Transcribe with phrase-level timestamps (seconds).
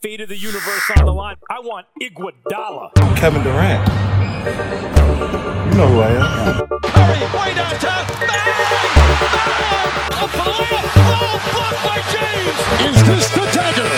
[0.00, 1.34] Fate of the universe on the line.
[1.50, 2.94] I want Iguodala.
[3.16, 3.82] Kevin Durant.
[5.66, 6.22] You know who I am.
[6.86, 8.06] Hurry, way downtown.
[8.06, 8.30] Bang!
[9.34, 10.22] Bang!
[10.22, 10.54] Up for.
[11.02, 12.58] Oh, blocked by James.
[12.86, 13.90] Is this the dagger?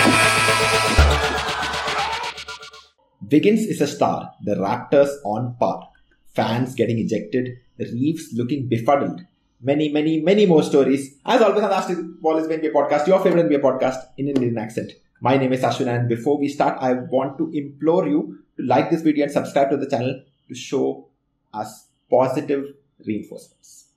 [3.30, 4.32] Wiggins is a star.
[4.42, 5.90] The Raptors on par.
[6.34, 7.58] Fans getting ejected.
[7.78, 9.20] Reeves looking befuddled.
[9.60, 11.18] Many, many, many more stories.
[11.26, 14.56] As always, on the Ball is NBA podcast, your favorite NBA podcast in an Indian
[14.56, 14.92] accent.
[15.22, 18.90] My name is Ashwin, and before we start, I want to implore you to like
[18.90, 21.08] this video and subscribe to the channel to show
[21.52, 22.64] us positive
[23.04, 23.88] reinforcements.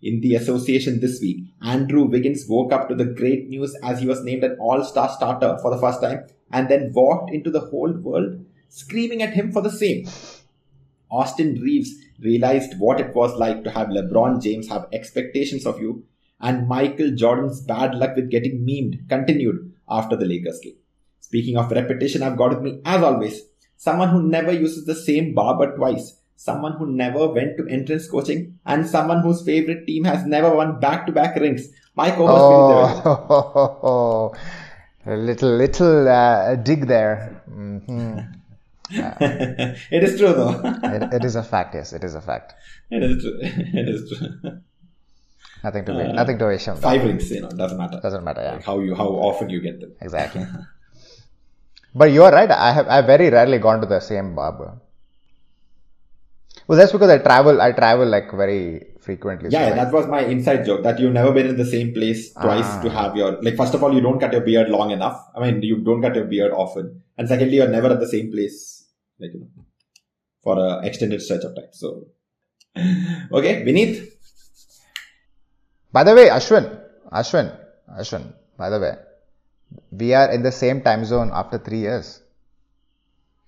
[0.00, 4.06] In the association this week, Andrew Wiggins woke up to the great news as he
[4.06, 7.58] was named an all star starter for the first time and then walked into the
[7.58, 10.06] whole world screaming at him for the same.
[11.10, 16.04] Austin Reeves realized what it was like to have LeBron James have expectations of you,
[16.40, 20.76] and Michael Jordan's bad luck with getting memed continued after the Lakers game.
[21.20, 23.42] Speaking of repetition, I've got with me, as always,
[23.76, 28.58] someone who never uses the same barber twice, someone who never went to entrance coaching,
[28.66, 31.68] and someone whose favorite team has never won back to back rings.
[31.94, 32.46] My co host,
[33.82, 34.32] Oh,
[35.06, 37.42] a little little uh, dig there.
[37.46, 38.18] hmm
[38.90, 40.62] it is true though.
[40.84, 41.74] It, it is a fact.
[41.74, 42.54] Yes, it is a fact.
[42.90, 43.38] it is true.
[43.42, 44.60] It is true.
[45.64, 46.78] Nothing to be nothing to be ashamed.
[46.78, 48.00] Five rings, you know, doesn't matter.
[48.00, 48.42] Doesn't matter.
[48.42, 49.92] Yeah, Like how you how often you get them.
[50.00, 50.44] exactly.
[51.94, 52.50] but you are right.
[52.50, 54.70] I have I very rarely gone to the same barber.
[56.66, 57.60] Well, that's because I travel.
[57.62, 59.48] I travel like very frequently.
[59.50, 62.32] Yeah, like- that was my inside joke that you've never been in the same place
[62.34, 62.82] twice Ah.
[62.82, 65.18] to have your like first of all you don't cut your beard long enough.
[65.34, 68.30] I mean you don't cut your beard often, and secondly you're never at the same
[68.30, 68.58] place
[69.18, 69.64] like you know
[70.42, 71.72] for an extended stretch of time.
[71.72, 72.06] So
[73.38, 73.94] okay, Vineet,
[75.92, 76.80] By the way, Ashwin,
[77.12, 77.56] Ashwin,
[77.98, 78.32] Ashwin.
[78.56, 78.94] By the way,
[79.92, 82.20] we are in the same time zone after three years.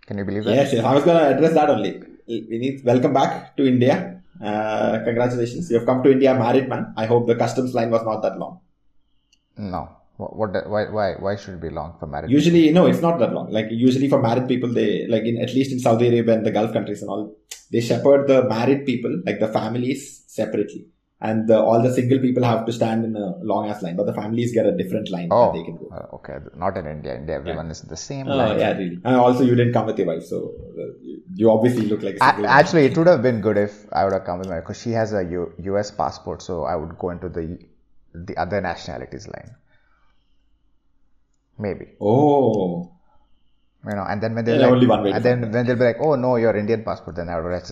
[0.07, 0.55] Can you believe that?
[0.55, 2.03] yes, yes, I was gonna address that only.
[2.29, 4.23] Vineet, welcome back to India.
[4.43, 6.93] Uh, congratulations, you have come to India married man.
[6.97, 8.61] I hope the customs line was not that long.
[9.57, 9.97] No.
[10.17, 10.37] What?
[10.37, 10.85] what why?
[10.91, 11.15] Why?
[11.15, 12.31] Why should it be long for marriage?
[12.31, 13.51] Usually, no, it's not that long.
[13.51, 16.51] Like usually for married people, they like in at least in Saudi Arabia and the
[16.51, 17.35] Gulf countries and all,
[17.71, 20.87] they shepherd the married people, like the families, separately,
[21.21, 23.97] and the, all the single people have to stand in a long ass line.
[23.97, 25.89] But the families get a different line Oh, that they can go.
[25.95, 26.37] uh, okay.
[26.57, 27.15] Not in India.
[27.17, 28.59] India, everyone is in the same Oh, line.
[28.59, 28.99] yeah, really.
[29.05, 30.87] And also, you didn't come with your wife, so uh,
[31.35, 32.53] you- obviously look like a A- single man.
[32.61, 34.93] actually, it would have been good if I would have come with my because she
[34.93, 35.91] has a U- U.S.
[35.91, 37.59] passport, so I would go into the
[38.15, 39.51] the other nationalities line.
[41.59, 42.91] Maybe Oh,
[43.87, 45.77] you know, and then when they Yeah, like, only one way and then when they'll
[45.77, 47.67] be like, "Oh no, your Indian passport," then I would have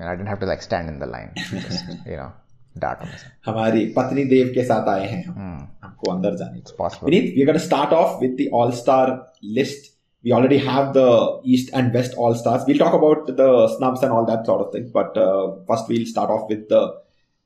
[0.00, 2.32] you know, I didn't have to like stand in the line, just, you know,
[2.78, 3.32] dart on myself.
[3.46, 7.08] हमारी पत्नी देव के साथ आए हैं हम Hmm, हमको अंदर जाने it's possible.
[7.10, 9.92] Vineet, we're going to start off with the All Star list.
[10.24, 12.64] We already have the East and West All Stars.
[12.66, 14.90] We'll talk about the snubs and all that sort of thing.
[14.92, 16.94] But uh, first, we'll start off with the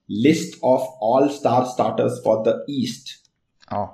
[0.08, 3.28] list of All Star starters for the East.
[3.70, 3.88] Oh,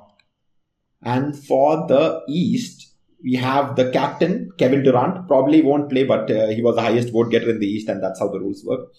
[1.03, 2.90] And for the East,
[3.24, 5.28] we have the captain, Kevin Durant.
[5.28, 8.02] Probably won't play, but uh, he was the highest vote getter in the East, and
[8.02, 8.90] that's how the rules work.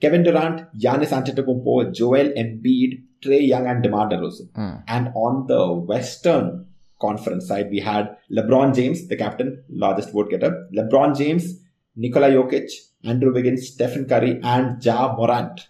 [0.00, 4.50] Kevin Durant, Giannis Antetokounmpo, Joel Embiid, Trae Young, and DeMar DeRozan.
[4.54, 4.76] Hmm.
[4.88, 6.66] And on the Western
[7.00, 10.66] Conference side, we had LeBron James, the captain, largest vote getter.
[10.74, 11.60] LeBron James,
[11.96, 12.70] Nikola Jokic,
[13.04, 15.68] Andrew Wiggins, Stephen Curry, and Ja Morant.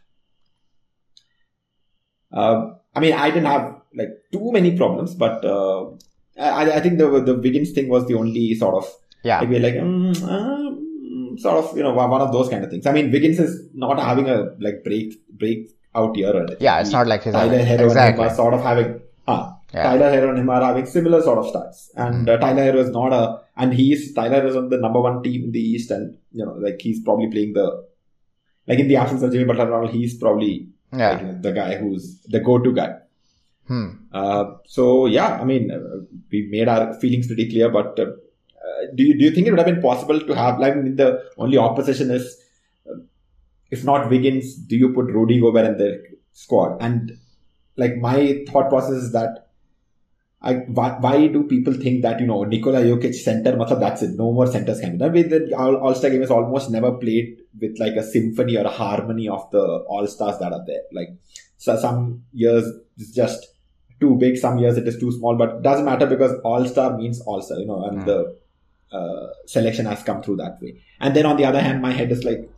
[2.33, 5.87] Um, I mean, I didn't have like too many problems, but uh,
[6.41, 8.87] I, I think the the Wiggins thing was the only sort of
[9.23, 9.41] yeah.
[9.41, 12.87] like we're like mm, um, sort of you know one of those kind of things.
[12.87, 16.57] I mean, Wiggins is not having a like break break out year or anything.
[16.61, 18.25] Yeah, it's not like his Tyler Herro exactly.
[18.25, 19.83] and him are sort of having ah, Yeah.
[19.83, 21.89] Tyler Herro and him are having similar sort of stats.
[21.97, 22.29] And Hmm.
[22.29, 25.45] uh, Tyler Herro is not a and he's Tyler is on the number one team
[25.45, 27.67] in the East, and you know like he's probably playing the
[28.67, 31.21] like in the absence of Jimmy Butler, he's probably Yeah.
[31.21, 32.91] know, the guy who's the go-to guy.
[33.71, 33.91] Hmm.
[34.13, 37.71] Uh, so yeah, I mean, uh, we made our feelings pretty clear.
[37.71, 38.07] But uh,
[38.97, 40.97] do you do you think it would have been possible to have like I mean,
[40.97, 42.37] the only opposition is
[42.91, 42.97] uh,
[43.71, 46.03] if not Wiggins, do you put Rudy Gobert in the
[46.33, 46.79] squad?
[46.81, 47.17] And
[47.77, 49.47] like my thought process is that.
[50.43, 53.53] I, why, why do people think that you know Nikola Jokic center?
[53.53, 54.13] matlab, that's it.
[54.17, 55.13] No more centers can be done.
[55.13, 59.29] The All Star game is almost never played with like a symphony or a harmony
[59.29, 60.81] of the All Stars that are there.
[60.93, 61.11] Like
[61.59, 62.65] so some years
[62.97, 63.50] it's just
[64.01, 66.97] too big, some years it is too small, but it doesn't matter because All Star
[66.97, 68.07] means All Star, you know, and Mm.
[68.07, 68.37] the
[68.93, 70.81] uh, selection has come through that way.
[71.01, 72.51] And then on the other hand, my head is like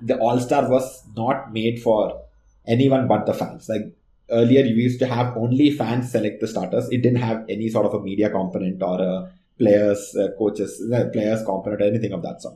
[0.00, 2.22] the All Star was not made for
[2.66, 3.68] anyone but the fans.
[3.68, 3.92] Like
[4.30, 6.88] earlier you used to have only fans select the starters.
[6.90, 11.04] It didn't have any sort of a media component or a players, uh, coaches, uh,
[11.12, 12.54] players component or anything of that sort.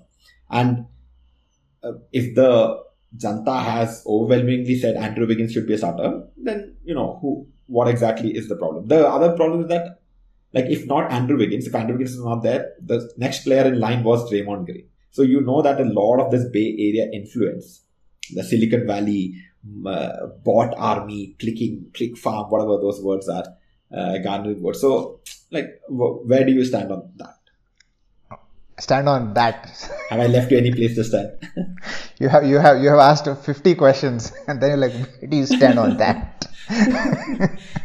[0.50, 0.86] And
[1.82, 2.82] uh, if the
[3.16, 7.88] Janta has overwhelmingly said Andrew Wiggins should be a starter, then you know who what
[7.88, 8.88] exactly is the problem.
[8.88, 10.00] The other problem is that
[10.52, 13.80] like if not Andrew Wiggins, if Andrew Wiggins is not there, the next player in
[13.80, 14.86] line was Draymond Green.
[15.10, 17.82] So you know that a lot of this Bay Area influence,
[18.32, 19.34] the Silicon Valley,
[19.86, 23.44] uh, bot army, clicking, click farm, whatever those words are,
[23.96, 24.80] uh, garnered words.
[24.80, 25.20] So
[25.50, 27.38] like, where do you stand on that?
[28.78, 29.70] Stand on that.
[30.10, 31.30] Have I left you any place to stand?
[32.18, 35.36] you have you have you have asked 50 questions and then you're like, where do
[35.36, 36.48] you stand on that?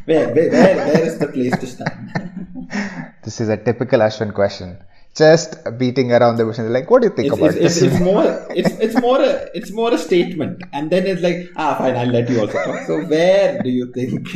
[0.06, 3.14] where, where, where, where is the place to stand?
[3.24, 4.78] this is a typical Ashwin question.
[5.14, 7.80] Just beating around the bush and like, what do you think It's, about it's, it's,
[7.82, 7.94] this?
[7.94, 11.76] it's more it's it's more a it's more a statement, and then it's like ah
[11.78, 12.88] fine, I'll let you also talk.
[12.88, 14.34] So where do you think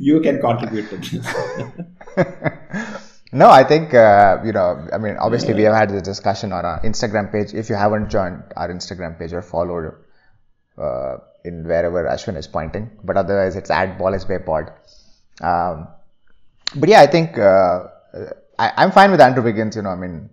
[0.00, 3.04] you can contribute to this?
[3.32, 4.88] No, I think uh, you know.
[4.92, 7.52] I mean, obviously, we have had this discussion on our Instagram page.
[7.52, 9.94] If you haven't joined our Instagram page or followed
[10.78, 14.72] uh, in wherever Ashwin is pointing, but otherwise, it's at Ball is Pod.
[15.42, 15.88] Um,
[16.76, 17.88] but yeah, I think uh,
[18.58, 19.76] I, I'm fine with Andrew Wiggins.
[19.76, 20.30] You know, I mean,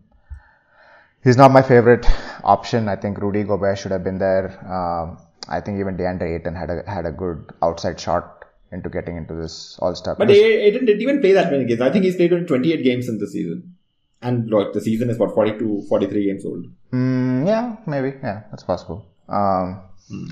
[1.22, 2.06] he's not my favorite
[2.46, 2.88] option.
[2.88, 4.48] I think Rudy Gobert should have been there.
[4.72, 5.18] Um,
[5.50, 9.34] I think even DeAndre Ayton had a had a good outside shot into getting into
[9.36, 10.16] this All Star.
[10.16, 11.82] But Ayton didn't even play that many games.
[11.82, 13.76] I think he's played only 28 games in the season.
[14.22, 16.66] And like the season is about 42, 43 games old.
[16.92, 18.14] Mm, yeah, maybe.
[18.24, 19.06] Yeah, that's possible.
[19.30, 19.82] Um,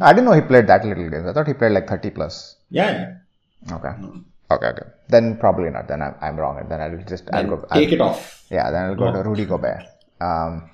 [0.02, 1.28] I didn't know he played that little games.
[1.28, 2.56] I thought he played like 30 plus.
[2.70, 2.92] Yeah,
[3.70, 3.76] yeah.
[3.76, 3.90] Okay.
[4.52, 4.88] Okay, okay.
[5.10, 5.88] Then probably not.
[5.88, 6.66] Then I'm, I'm wrong.
[6.70, 7.66] Then I'll just I'll And go.
[7.70, 8.46] I'll, take it off.
[8.50, 9.84] Yeah, then I'll go to Rudy Gobert.
[10.22, 10.70] Um,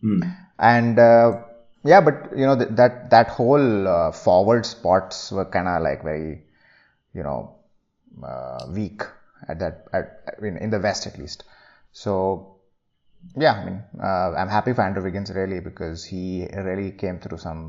[0.00, 0.20] Hmm.
[0.60, 1.42] and uh,
[1.84, 6.04] yeah, but you know th- that that whole uh, forward spots were kind of like
[6.04, 6.42] very,
[7.18, 7.40] you know,
[8.32, 9.02] uh, weak
[9.52, 11.44] at that at, I mean, in the West at least.
[12.04, 12.12] So
[13.44, 13.78] yeah, I mean,
[14.10, 16.24] uh, I'm happy for Andrew Wiggins really because he
[16.68, 17.62] really came through some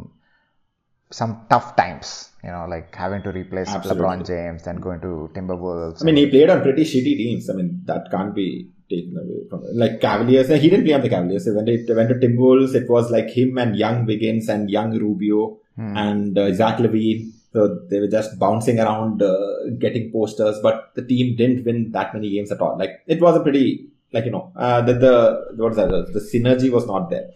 [1.20, 2.10] some tough times.
[2.44, 4.04] You know, like having to replace Absolutely.
[4.04, 6.02] LeBron James, then going to Timberwolves.
[6.02, 7.50] I mean, he played on pretty shitty teams.
[7.50, 11.10] I mean, that can't be taken away from Like Cavaliers, he didn't play on the
[11.16, 11.48] Cavaliers.
[11.58, 15.58] When they went to Timberwolves, it was like him and young Wiggins and young Rubio
[15.80, 15.96] Hmm.
[15.96, 17.32] and uh, Zach LaVine.
[17.52, 22.14] So they were just bouncing around, uh, getting posters, but the team didn't win that
[22.14, 22.78] many games at all.
[22.78, 25.90] Like it was a pretty, like you know, uh, the the what is that?
[25.90, 27.32] The synergy was not there,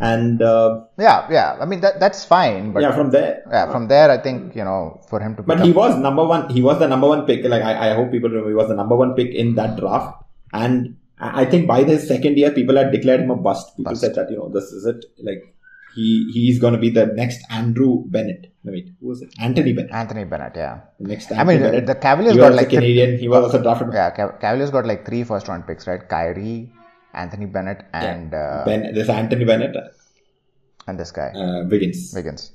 [0.00, 1.58] and uh, yeah, yeah.
[1.60, 4.64] I mean that that's fine, but yeah, from there, yeah, from there, I think you
[4.64, 5.42] know for him to.
[5.42, 6.48] But he was number one.
[6.48, 7.44] He was the number one pick.
[7.44, 10.24] Like I, I hope people remember, he was the number one pick in that draft.
[10.54, 13.76] And I I think by the second year, people had declared him a bust.
[13.76, 14.00] People Bust.
[14.00, 15.04] said that you know this is it.
[15.18, 15.54] Like
[15.94, 18.52] he he's going to be the next Andrew Bennett.
[18.64, 19.34] No, wait, who was it?
[19.40, 19.92] Anthony Bennett.
[19.92, 20.80] Anthony Bennett, yeah.
[20.98, 21.32] The next.
[21.32, 21.86] I mean, Bennett.
[21.86, 23.18] the Cavaliers he got was like a Canadian.
[23.18, 23.92] He was also drafted.
[23.92, 26.06] Yeah, Cav- Cavaliers got like three first round picks, right?
[26.08, 26.72] Kyrie,
[27.14, 29.76] Anthony Bennett, and uh, Ben, this Anthony Bennett,
[30.86, 32.12] and this guy uh, Wiggins.
[32.14, 32.52] Wiggins.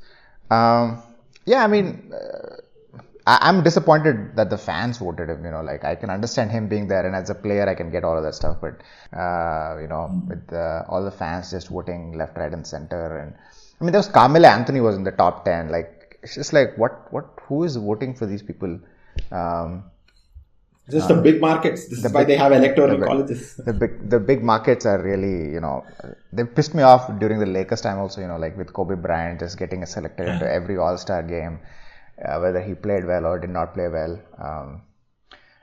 [0.52, 1.02] Um,
[1.46, 2.58] yeah, I mean, uh,
[3.28, 5.44] I, I'm disappointed that the fans voted him.
[5.46, 7.90] You know, like I can understand him being there, and as a player, I can
[7.92, 8.58] get all of that stuff.
[8.62, 8.82] But
[9.18, 13.34] uh, you know, with uh, all the fans just voting left, right, and center, and
[13.80, 15.70] I mean, there was Carmelo Anthony was in the top ten.
[15.70, 18.80] Like, it's just like what, what, who is voting for these people?
[19.32, 19.84] Um,
[20.90, 21.88] Just the big markets.
[21.88, 23.56] This the is why big- they have electoral the big- colleges.
[23.68, 25.84] the big the big markets are really you know
[26.32, 29.40] they pissed me off during the Lakers time also you know like with Kobe Bryant
[29.40, 31.56] just getting selected into every All Star game
[32.24, 34.82] uh, whether he played well or did not play well um,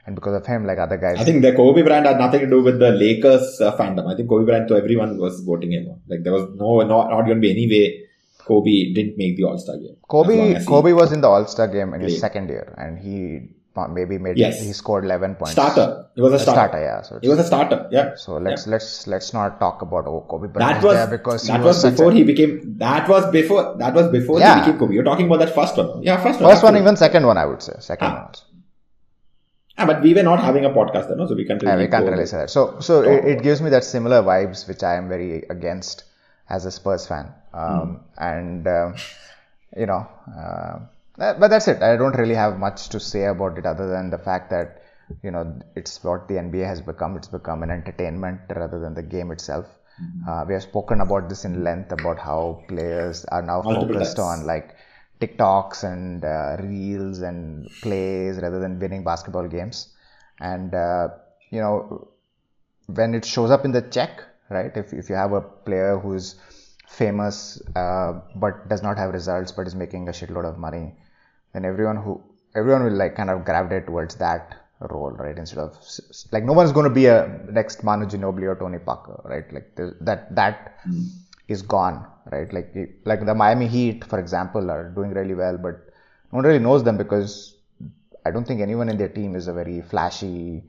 [0.07, 2.47] and because of him like other guys I think the Kobe Bryant had nothing to
[2.47, 4.13] do with the Lakers uh, fandom.
[4.13, 6.01] I think Kobe Bryant, so everyone was voting him.
[6.09, 8.03] Like there was no, not, not going to be any way
[8.39, 9.97] Kobe didn't make the All Star game.
[10.09, 13.55] Kobe Kobe was in the All Star game in his second year and he
[13.97, 14.61] maybe made Yes.
[14.63, 16.07] he scored 11 points starter.
[16.17, 16.59] It was a A starter.
[16.61, 17.79] starter yeah so It was a starter.
[17.91, 18.15] Yeah.
[18.17, 21.63] so let's let's let's not talk about oh Kobe Bryant That was because he that
[21.63, 22.53] was, was, before a, he became.
[22.79, 23.63] That was before.
[23.79, 24.55] That was before Yeah.
[24.55, 24.95] he became Kobe.
[24.95, 26.03] You're talking about that first one.
[26.03, 26.51] Yeah, first one.
[26.51, 28.15] first one even second one I would say second Ah.
[28.15, 28.45] one also.
[29.79, 31.27] Ah, but we were not having a podcast then, no?
[31.27, 31.73] so we can't really.
[31.75, 32.51] Yeah, we can't really say that.
[32.51, 36.05] So, so it, it gives me that similar vibes, which I am very against
[36.51, 37.33] as a Spurs fan.
[37.55, 38.95] Um, And um,
[39.75, 40.07] you know,
[40.39, 40.81] uh,
[41.17, 41.83] but that's it.
[41.83, 44.83] I don't really have much to say about it other than the fact that
[45.23, 47.17] you know it's what the NBA has become.
[47.17, 49.67] It's become an entertainment rather than the game itself.
[50.27, 54.19] Uh, we have spoken about this in length about how players are now Multiple focused
[54.19, 54.75] on like
[55.21, 59.89] TikToks and uh, reels and plays rather than winning basketball games.
[60.41, 61.09] And uh,
[61.51, 62.09] you know,
[62.87, 64.77] when it shows up in the check, right?
[64.77, 66.37] If if you have a player who's
[66.89, 70.95] famous uh, but does not have results but is making a shitload of money,
[71.53, 72.23] then everyone who
[72.55, 74.57] everyone will like kind of gravitate towards that
[74.91, 75.37] role, right?
[75.37, 75.77] Instead of
[76.33, 79.51] like no one's going to be a next Manu Ginobili or Tony Parker, right?
[79.53, 81.05] Like that that hmm.
[81.49, 82.53] is gone, right?
[82.53, 85.75] Like like the Miami Heat, for example, are doing really well, but
[86.33, 87.57] no one really knows them because
[88.25, 90.63] I don't think anyone in their team is a very flashy,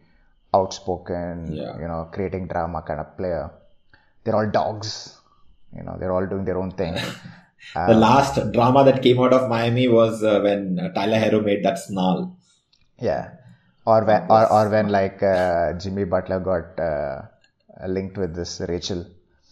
[0.54, 1.80] outspoken, Yeah.
[1.80, 3.52] you know, creating drama kind of player.
[4.24, 5.18] They're all dogs,
[5.75, 5.98] you know.
[6.00, 6.98] They're all doing their own thing.
[7.74, 11.63] the last drama that came out of Miami was uh, when uh, Tyler Herro made
[11.63, 12.38] that snarl.
[13.00, 13.32] Yeah.
[13.86, 17.24] Or when, or, or when like uh, Jimmy Butler got uh,
[17.88, 19.05] linked with this Rachel,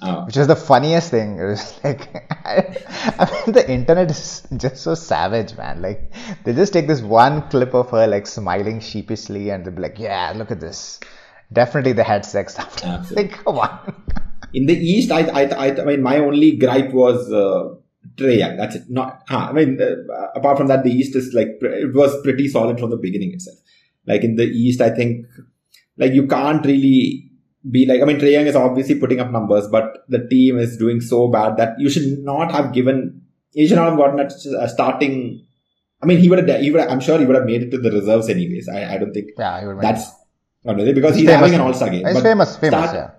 [0.03, 0.25] Oh.
[0.25, 1.37] which was the funniest thing.
[1.37, 2.09] It was like,
[2.43, 5.81] I, mean, the internet is just so savage, man.
[5.81, 6.11] Like,
[6.43, 9.99] they just take this one clip of her like smiling sheepishly and they'll be like,
[9.99, 10.99] yeah, look at this.
[11.53, 12.87] Definitely they had sex after.
[12.87, 13.23] Absolutely.
[13.31, 14.03] Like, come on.
[14.53, 17.31] In the East, I, I, I, I mean, my only gripe was
[18.15, 18.57] Trae Young.
[18.57, 18.83] That's it.
[18.89, 22.47] Not, huh, I mean, uh, apart from that, the East is like it was pretty
[22.47, 23.57] solid from the beginning itself.
[24.07, 25.25] Like in the East, I think
[25.97, 27.31] like you can't really
[27.69, 28.01] be like.
[28.01, 31.27] I mean, Trae Young is obviously putting up numbers, but the team is doing so
[31.27, 33.21] bad that you should not have given.
[33.53, 35.45] You should not have gotten a starting.
[36.01, 36.61] I mean, he would have.
[36.61, 36.81] He would.
[36.81, 38.67] I'm sure he would have made it to the reserves anyways.
[38.69, 40.09] I, I don't think Yeah, he would that's.
[40.63, 41.39] No, no, because he's Famous.
[41.39, 42.05] having an All-Star game.
[42.05, 43.11] He's famous, famous, start- yeah.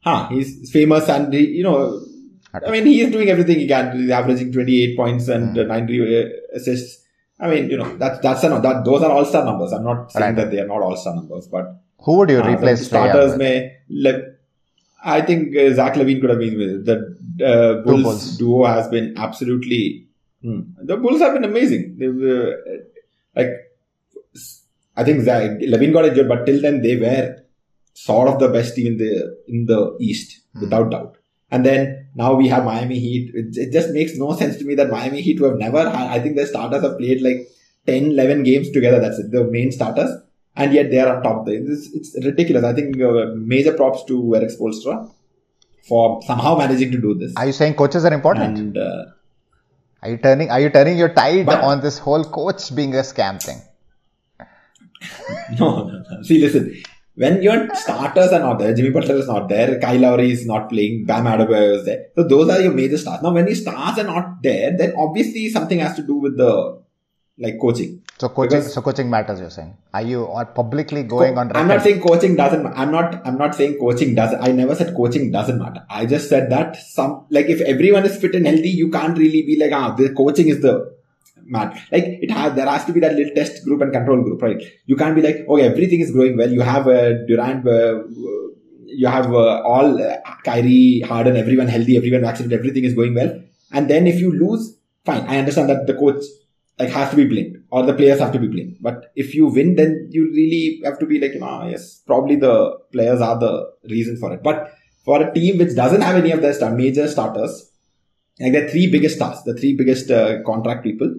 [0.00, 2.00] Huh, he's famous and he, you know,
[2.54, 3.98] I mean, he is doing everything he can.
[3.98, 7.04] He's averaging 28 points and uh, 90 uh, assists.
[7.40, 9.72] I mean, you know, that, that's a, that, those are all star numbers.
[9.72, 10.36] I'm not saying Right.
[10.36, 13.36] that they are not all star numbers, but Who would you uh, replace the starters
[13.36, 13.76] may.
[13.88, 14.22] Le-
[15.04, 16.96] I think uh, Zach LaVine could have been with the
[17.44, 18.38] uh, Bulls, Bulls.
[18.38, 20.06] duo has been absolutely.
[20.42, 21.96] Hmm, the Bulls have been amazing.
[21.98, 22.76] They were uh,
[23.34, 23.50] like,
[24.96, 27.36] I think Zach, LaVine got injured, but till then they were
[27.94, 30.60] sort of the best team in the in the East, Hmm.
[30.60, 31.16] without doubt.
[31.54, 33.30] And then now we have Miami Heat.
[33.34, 36.20] It, just makes no sense to me that Miami Heat, who have never had, I
[36.20, 37.48] think their starters have played like
[37.86, 39.00] 10, 11 games together.
[39.00, 40.10] That's it, the main starters.
[40.56, 41.48] And yet they are on top.
[41.48, 42.64] It's, it's ridiculous.
[42.64, 44.96] I think uh, major props to Eric Spoelstra
[45.88, 47.32] for somehow managing to do this.
[47.36, 48.58] Are you saying coaches are important?
[48.58, 49.04] and uh,
[50.02, 53.04] Are you turning Are you turning your tide But- on this whole coach being a
[53.12, 53.60] scam thing?
[55.60, 56.22] No, no, no.
[56.22, 56.82] See, listen.
[57.16, 60.68] When your starters are not there, Jimmy Butler is not there, Kyle Lowry is not
[60.68, 62.06] playing, Bam Adebayo is there.
[62.16, 63.22] So those are your major stars.
[63.22, 66.80] Now, when your stars are not there, then obviously something has to do with the
[67.38, 68.00] like coaching.
[68.18, 69.40] So coaching, Because- so coaching matters.
[69.40, 69.76] You're saying?
[69.92, 71.60] Are you are publicly going on record?
[71.60, 72.66] I'm not saying coaching doesn't.
[72.66, 73.20] I'm not.
[73.26, 74.40] I'm not saying coaching doesn't.
[74.40, 75.82] I never said coaching doesn't matter.
[75.90, 79.42] I just said that some like if everyone is fit and healthy, you can't really
[79.42, 80.74] be like ah the coaching is the
[81.42, 81.78] matter.
[81.92, 84.62] Like it has there has to be that little test group and control group, right?
[84.86, 86.50] You can't be like okay everything is going well.
[86.50, 87.66] You have a Durant.
[87.66, 88.04] Uh,
[88.86, 93.40] you have uh, all uh, Kyrie, Harden, everyone healthy, everyone vaccinated, everything is going well.
[93.72, 95.22] And then if you lose, fine.
[95.22, 96.22] I understand that the coach
[96.78, 98.76] like has to be blamed or the players have to be blamed.
[98.80, 102.78] But if you win, then you really have to be like, ah, yes, probably the
[102.92, 104.42] players are the reason for it.
[104.42, 104.72] But
[105.04, 107.70] for a team which doesn't have any of their major starters,
[108.40, 111.14] like the three biggest stars, the three biggest uh, contract people,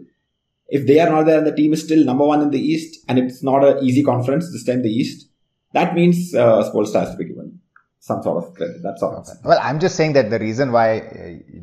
[0.67, 3.03] if they are not there and the team is still number one in the East
[3.07, 5.29] and it's not an easy conference this time, the East,
[5.74, 7.60] that means uh, Spoelstra has to be given
[8.00, 8.77] some sort of credit.
[8.84, 9.15] That's all.
[9.17, 9.50] I'm.
[9.50, 11.03] Well, I'm just saying that the reason why uh,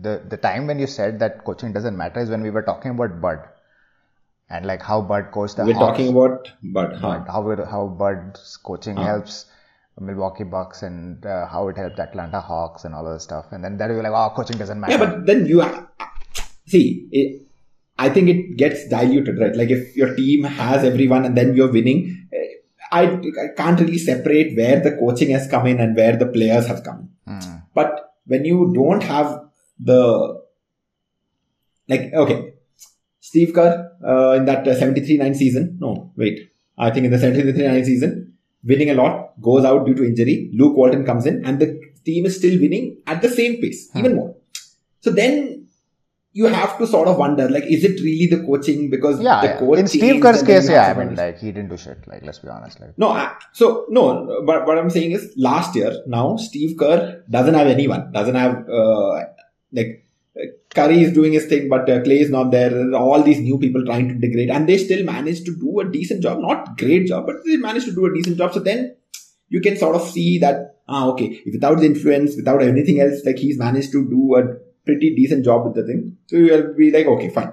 [0.00, 2.90] the the time when you said that coaching doesn't matter is when we were talking
[2.92, 3.38] about Bud
[4.50, 5.98] and like how Bud coached the We're Hawks.
[5.98, 7.24] talking about, but huh.
[7.26, 9.46] How how Bud's coaching helps
[10.00, 13.46] Milwaukee Bucks and uh, how it helped Atlanta Hawks and all of that stuff.
[13.50, 14.92] And then that we were like, oh, coaching doesn't matter.
[14.92, 15.62] Yeah, but then you
[16.66, 17.08] see.
[17.10, 17.42] It,
[17.98, 19.54] I think it gets diluted, right?
[19.54, 22.38] Like if your team has everyone and then you're winning, eh,
[22.90, 26.66] I, I can't really separate where the coaching has come in and where the players
[26.66, 27.10] have come.
[27.26, 27.56] Hmm.
[27.74, 29.44] But when you don't have
[29.78, 30.42] the
[31.88, 32.54] like, okay,
[33.20, 35.78] Steve Kerr uh, in that 73-9 season.
[35.80, 36.50] No, wait.
[36.78, 38.31] I think in the 73-9 season,
[38.64, 40.50] winning a lot, goes out due to injury.
[40.54, 44.16] Luke Walton comes in and the team is still winning at the same pace, even
[44.16, 44.36] more.
[45.00, 45.66] So then
[46.32, 48.88] you have to sort of wonder, like, is it really the coaching?
[48.88, 49.58] Because yeah, the yeah.
[49.58, 52.06] coach in Steve Kerr's case, yeah, I mean, like he didn't do shit.
[52.06, 52.80] Like, let's be honest.
[52.80, 57.22] Like, No, I, so no, but what I'm saying is last year now Steve Kerr
[57.28, 59.24] doesn't have anyone, doesn't have uh,
[59.72, 60.01] like
[60.74, 62.94] Curry is doing his thing, but uh, Clay is not there.
[62.94, 66.22] All these new people trying to integrate, and they still manage to do a decent
[66.22, 68.54] job, not great job, but they manage to do a decent job.
[68.54, 68.96] So then
[69.48, 73.38] you can sort of see that ah okay, without the influence, without anything else, like
[73.38, 74.42] he's managed to do a
[74.86, 76.16] pretty decent job with the thing.
[76.26, 77.52] So you'll be like okay, fine.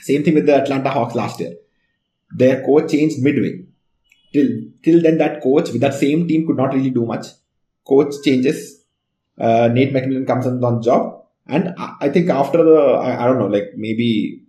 [0.00, 1.54] Same thing with the Atlanta Hawks last year.
[2.30, 3.64] Their coach changed midway
[4.32, 4.48] till
[4.84, 7.26] till then that coach with that same team could not really do much.
[7.84, 8.84] Coach changes.
[9.38, 13.38] Uh, Nate McMillan comes on on job, and I, think after the I, I don't
[13.38, 14.42] know like maybe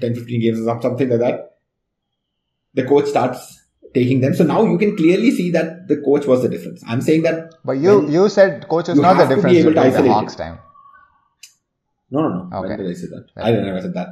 [0.00, 1.58] 10, 15 games or something like that,
[2.74, 4.34] the coach starts taking them.
[4.34, 6.82] So now you can clearly see that the coach was the difference.
[6.86, 7.54] I'm saying that.
[7.64, 10.04] But you you said coach is not the have to be difference able to during
[10.04, 10.38] the Hawks it.
[10.38, 10.58] time.
[12.10, 12.58] No, no, no.
[12.58, 12.68] Okay.
[12.68, 13.28] When did I say that?
[13.36, 14.08] I never said that.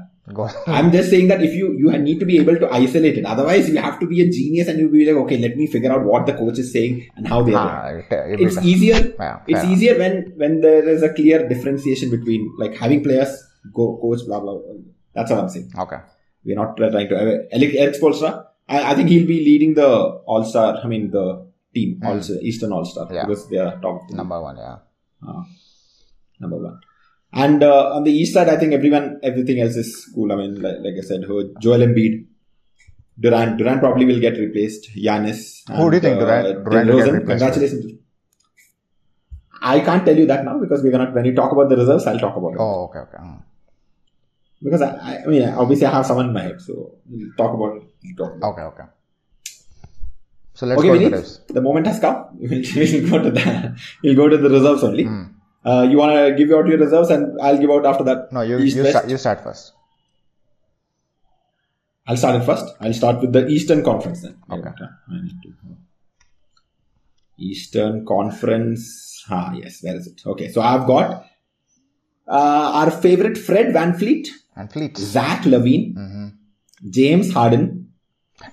[0.67, 3.25] I'm just saying that if you you need to be able to isolate it.
[3.25, 5.93] Otherwise, you have to be a genius and you'll be like, okay, let me figure
[5.93, 8.05] out what the coach is saying and how they are.
[8.11, 9.15] Ah, it it's easier.
[9.19, 13.35] Yeah, it's fair easier when when there is a clear differentiation between like having players
[13.75, 14.55] go coach blah blah.
[14.55, 14.79] blah.
[15.15, 15.73] That's what I'm saying.
[15.77, 15.99] Okay.
[16.45, 17.17] We're not trying to.
[17.53, 20.79] Eric, Eric Spoelstra, I, I think he'll be leading the All Star.
[20.83, 23.09] I mean the team, also Eastern All Star.
[23.13, 23.27] Yeah.
[23.27, 24.09] because they are top.
[24.11, 24.79] Number one, yeah.
[25.27, 25.43] Uh,
[26.41, 26.81] number one.
[27.33, 30.33] And uh, on the east side, I think everyone, everything else is cool.
[30.33, 32.27] I mean, like, like I said, Joel Embiid,
[33.19, 33.57] Durant.
[33.57, 34.91] Durant probably will get replaced.
[34.95, 35.63] Giannis.
[35.75, 37.99] Who do you think Durant- Durant will get replaced Congratulations.
[39.63, 41.11] I can't tell you that now because we're gonna.
[41.13, 42.59] When you talk about the reserves, I'll talk about it.
[42.59, 43.19] Oh, okay, okay.
[43.19, 43.37] Hmm.
[44.63, 47.77] Because I, I, mean, obviously, I have someone in my head, so we'll talk about
[47.77, 47.83] it.
[48.03, 48.53] We'll talk about.
[48.53, 48.85] Okay, okay.
[50.55, 52.27] So let's okay, go to the the moment has come.
[52.41, 53.79] We'll, we'll go to the.
[54.03, 55.05] We'll go to the reserves only.
[55.05, 55.25] Hmm.
[55.65, 58.33] Uh, you want to give out your reserves, and I'll give out after that.
[58.33, 59.73] No, you East, you start, you start first.
[62.07, 62.67] I'll start it first.
[62.81, 64.37] I'll start with the Eastern Conference then.
[64.51, 64.69] Okay.
[64.69, 65.53] I need to.
[67.39, 69.25] Eastern Conference.
[69.31, 69.83] Ah, yes.
[69.83, 70.21] Where is it?
[70.27, 70.51] Okay.
[70.51, 71.27] So I've got
[72.29, 74.97] uh, our favorite Fred VanVleet, And Fleet.
[74.97, 76.29] Zach LaVine, hmm
[76.91, 77.93] James Harden.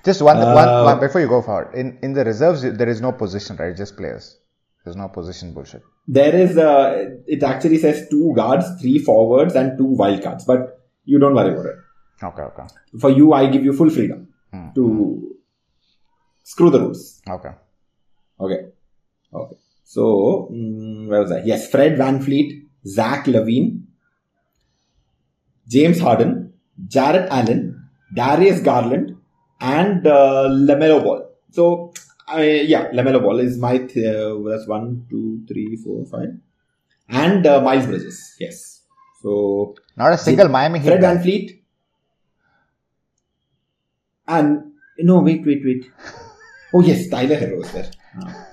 [0.04, 1.74] Just one, Uh, one, one before you go forward.
[1.74, 3.76] In in the reserves, there is no position, right?
[3.76, 4.38] Just players.
[4.84, 5.82] There's no position bullshit.
[6.16, 6.84] There is, uh,
[7.34, 10.44] it actually says two guards, three forwards, and two wildcards.
[10.46, 10.62] But
[11.04, 11.76] you don't worry about it.
[12.28, 12.66] Okay, okay,
[13.02, 14.20] For you, I give you full freedom
[14.54, 14.68] Hmm.
[14.78, 14.84] to
[16.52, 17.02] screw the rules.
[17.36, 17.52] okay.
[18.46, 18.60] Okay.
[19.40, 19.56] Okay.
[19.84, 20.02] So,
[20.52, 21.42] mm, where was I?
[21.52, 22.50] Yes, Fred VanVleet,
[22.96, 23.68] Zach LaVine,
[25.68, 26.52] James Harden,
[26.88, 27.62] Jarrett Allen,
[28.14, 29.16] Darius Garland,
[29.60, 31.20] and uh, LaMelo Ball.
[31.50, 31.92] So,
[32.30, 36.28] I yeah, LaMelo Ball is my, th- uh, that's one, two, three, four, five.
[37.08, 38.36] And uh, Miles Bridges.
[38.38, 38.82] Yes.
[39.22, 40.86] So, Not a single Miami Heat.
[40.88, 41.00] Fred.
[41.00, 41.60] VanVleet.
[44.28, 45.90] And no, wait, wait, wait.
[46.72, 47.90] Oh yes, Tyler Herro was there.
[48.22, 48.46] Ah.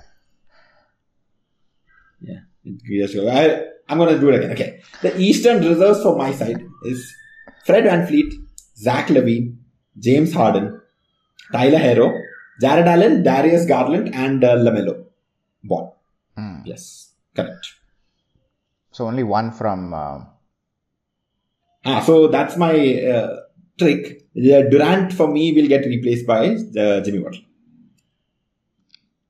[2.19, 3.29] Yeah, it- just go.
[3.29, 4.51] I, I'm gonna do it again.
[4.51, 7.13] Okay, the Eastern reserves for my side is
[7.65, 8.33] Fred VanVleet,
[8.75, 9.55] Zach LaVine,
[9.99, 10.81] James Harden,
[11.51, 12.13] Tyler Hero,
[12.61, 15.05] Jarrett Allen, Darius Garland, and uh, Lamelo
[15.63, 15.95] Ball.
[16.35, 16.61] Hmm.
[16.65, 17.73] Yes, correct.
[18.91, 19.93] So only one from.
[19.93, 20.19] Uh,
[21.85, 23.37] Ah, so that's my uh,
[23.79, 24.23] trick.
[24.33, 27.39] Yeah, Durant for me will get replaced by uh, Jimmy Butler.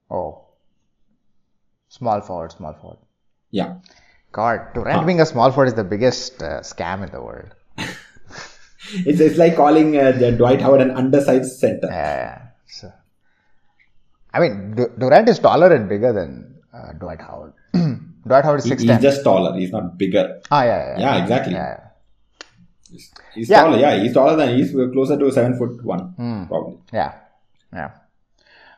[0.09, 0.45] oh,
[1.87, 2.97] small forward, small forward.
[3.51, 3.75] Yeah.
[4.31, 7.53] God, Durant being a small forward is the biggest uh, scam in the world.
[9.05, 11.87] It's, it's like calling uh, Dwight Howard an undersized center.
[11.91, 12.41] Yeah, yeah.
[12.67, 12.91] So,
[14.33, 17.53] I mean, Du- Durant is taller and bigger than uh, Dwight Howard.
[18.27, 19.57] Dwight Howard is six he's just taller.
[19.57, 20.41] He's not bigger.
[20.51, 21.53] ah, yeah, yeah, Yeah, exactly.
[21.53, 21.79] Yeah,
[23.35, 23.61] He's Yeah.
[23.63, 23.77] taller.
[23.77, 26.45] Yeah, he's taller than he's closer to seven foot one, Hmm.
[26.47, 26.77] probably.
[26.93, 27.13] yeah,
[27.73, 27.91] yeah.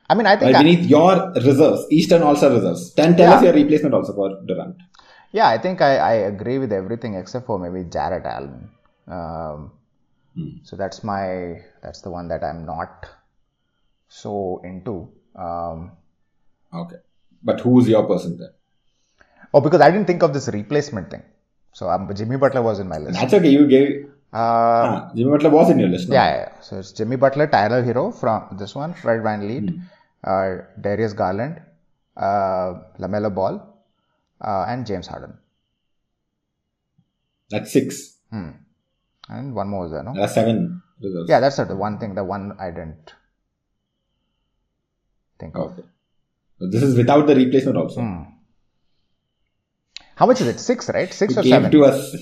[0.10, 0.54] I mean, I think.
[0.54, 2.94] Right, I- beneath your reserves, Eastern also reserves.
[2.96, 3.36] Then tell Yeah.
[3.38, 4.76] us your replacement also for Durant.
[5.32, 8.70] yeah, I think I, I agree with everything except for maybe Jarrett Allen.
[9.08, 9.72] Um,
[10.36, 10.50] Hmm.
[10.64, 13.08] So that's my that's the one that I'm not
[14.08, 15.10] so into.
[15.46, 15.92] Um,
[16.82, 16.98] Okay.
[17.50, 18.50] But who's your person then?
[19.54, 21.24] oh, because I didn't think of this replacement thing.
[21.74, 23.20] So um, Jimmy Butler was in my list.
[23.20, 23.50] That's okay.
[23.50, 23.90] You gave.
[24.32, 26.10] Uh, ah, Jimmy Butler was in your list.
[26.10, 26.16] no?
[26.16, 26.50] Yeah, yeah.
[26.62, 29.80] So it's Jimmy Butler, Tyler Herro from this one, Fred VanVleet, Hmm.
[30.24, 30.50] uh,
[30.88, 31.62] Darius Garland,
[32.18, 33.56] uh, Lamelo Ball,
[34.42, 35.34] uh, and James Harden.
[37.50, 38.18] That's six.
[38.30, 38.52] Hmm.
[39.30, 40.14] And one more was there, no?
[40.22, 41.30] Are seven reserves.
[41.30, 42.14] Yeah, that's the one thing.
[42.16, 43.14] The one I didn't
[45.40, 45.72] think of.
[45.74, 45.88] Okay.
[46.60, 48.02] So this is without the replacement also.
[48.02, 48.24] Hmm.
[50.16, 50.60] How much is it?
[50.60, 51.12] Six, right?
[51.14, 51.72] Six He or seven?
[51.72, 52.16] to us.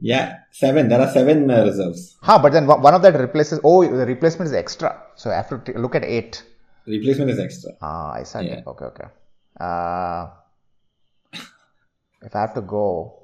[0.00, 0.88] Yeah, seven.
[0.88, 2.16] There are seven uh, reserves.
[2.20, 3.60] Huh, but then one of that replaces.
[3.64, 5.02] Oh, the replacement is extra.
[5.16, 6.42] So I have to t- look at eight.
[6.86, 7.70] Replacement is extra.
[7.80, 8.42] Ah, I see.
[8.48, 8.60] Yeah.
[8.66, 9.04] Okay, okay.
[9.58, 10.28] Uh,
[12.20, 13.22] if I have to go,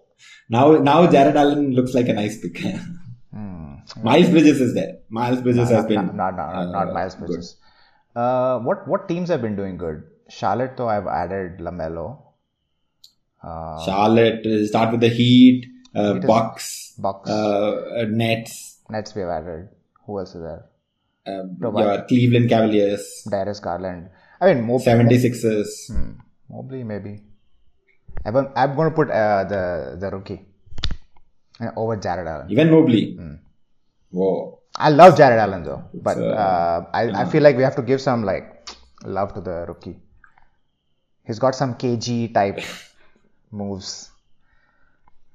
[0.49, 2.59] Now, now Jarrett Allen looks like a nice pick.
[2.59, 4.99] hmm, Miles Bridges is there.
[5.11, 7.45] Miles Bridges has not, been not, not, not, not uh, Miles good.
[8.15, 10.03] Uh, what what teams have been doing good?
[10.29, 12.23] Charlotte, though, I've added Lamelo.
[13.43, 14.45] Uh, Charlotte.
[14.47, 19.31] uh, Start with the Heat, uh, Heat Bucks, Bucks, uh, uh, Nets, Nets, we have
[19.31, 19.69] added.
[20.07, 20.67] Who else is there?
[21.27, 21.57] um,
[22.09, 24.09] Cleveland Cavaliers, Darius Garland.
[24.41, 24.85] I mean, Mobley.
[24.87, 25.91] 76ers.
[25.93, 26.13] Hmm,
[26.49, 27.21] Mobley, maybe.
[28.25, 30.41] I'm, I'm going to put uh, the the rookie
[31.61, 32.51] uh, over Jarrett Allen.
[32.51, 33.15] Even Mobley.
[33.17, 33.35] Hmm.
[34.11, 34.60] Whoa.
[34.81, 37.83] I love Jarrett Allen though, but uh, uh, I, I feel like we have to
[37.83, 38.47] give some like
[39.05, 39.97] love to the rookie.
[41.25, 42.61] He's got some KG type
[43.51, 44.11] moves.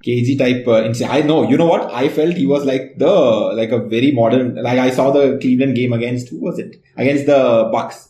[0.06, 0.68] KG type.
[0.68, 1.12] Uh.
[1.12, 1.50] I know.
[1.50, 1.94] You know what?
[1.94, 4.56] I felt he was like the like a very modern.
[4.56, 6.76] Like I saw the Cleveland game against who was it?
[6.98, 8.10] Against the Bucks.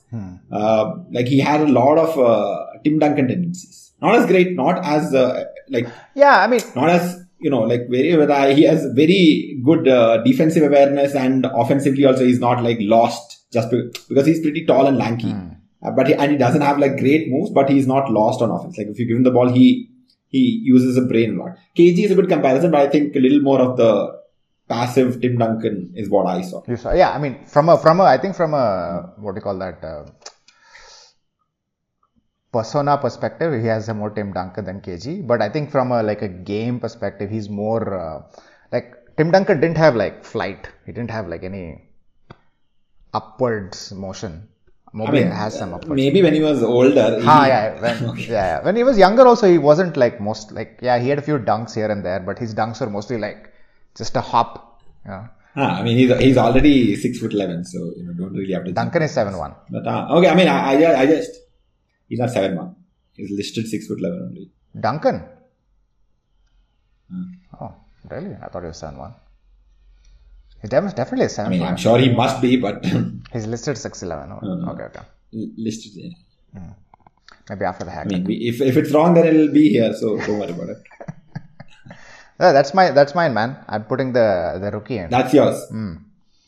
[0.52, 3.92] Uh, like he had a lot of uh, Tim Duncan tendencies.
[4.02, 4.56] Not as great.
[4.56, 8.86] Not as uh, like Yeah, I mean, not as you know like very he has
[8.94, 13.70] very good uh, defensive awareness and offensively also he's not like lost just
[14.10, 15.32] because he's pretty tall and lanky.
[15.86, 18.50] Uh, but he, and he doesn't have like great moves but he's not lost on
[18.50, 18.78] offense.
[18.78, 19.90] Like if you give him the ball he
[20.28, 21.58] he uses a brain a lot.
[21.78, 23.92] KG is a good comparison but I think a little more of the
[24.68, 26.64] passive Tim Duncan is what I saw.
[26.68, 29.38] You saw, yeah, I mean, from a from a I think from a what do
[29.40, 30.06] you call that uh,
[32.58, 35.26] persona perspective, he has a more Tim Duncan than KG.
[35.32, 38.18] But I think from a like a game perspective, he's more uh,
[38.76, 38.88] like
[39.18, 40.70] Tim Duncan didn't have like flight.
[40.86, 41.66] He didn't have like any
[43.14, 44.48] upwards motion.
[44.94, 45.98] Mobley has some upwards.
[46.02, 48.60] maybe when he was older he- Ah, yeah, when, yeah, yeah.
[48.66, 51.38] When he was younger, also he wasn't like most like yeah, he had a few
[51.38, 53.52] dunks here and there, but his dunks were mostly like
[54.02, 54.54] just a hop.
[55.06, 55.28] Yeah.
[55.58, 58.66] Ah, I mean he's, he's already six foot eleven so you know don't really have
[58.66, 58.72] to.
[58.72, 59.54] Duncan is seven one.
[59.76, 61.32] But uh, okay, I mean, I, I, I just
[62.10, 62.76] he's not seven one.
[63.14, 64.52] He's listed six foot eleven only.
[64.80, 65.24] Duncan.
[67.10, 67.24] Hmm.
[67.62, 67.74] Oh,
[68.10, 68.36] really?
[68.42, 69.14] I thought he was seven one.
[70.62, 71.64] He def- definitely is I seven mean.
[71.64, 72.84] I'm sure he must be, but
[73.34, 74.32] He's listed six eleven.
[74.32, 74.70] Oh, Hmm.
[74.70, 75.02] Okay, okay.
[75.58, 76.14] listed.
[76.54, 76.74] yeah.
[77.50, 78.08] Maybe after the hack.
[78.08, 79.94] I mean, if if it's wrong, then it'll be here.
[79.94, 80.84] So don't worry about it.
[82.38, 83.56] Yeah, that's my that's mine, man.
[83.70, 85.10] I'm putting the the rookie in.
[85.10, 85.58] That's yours.
[85.70, 85.94] Hmm.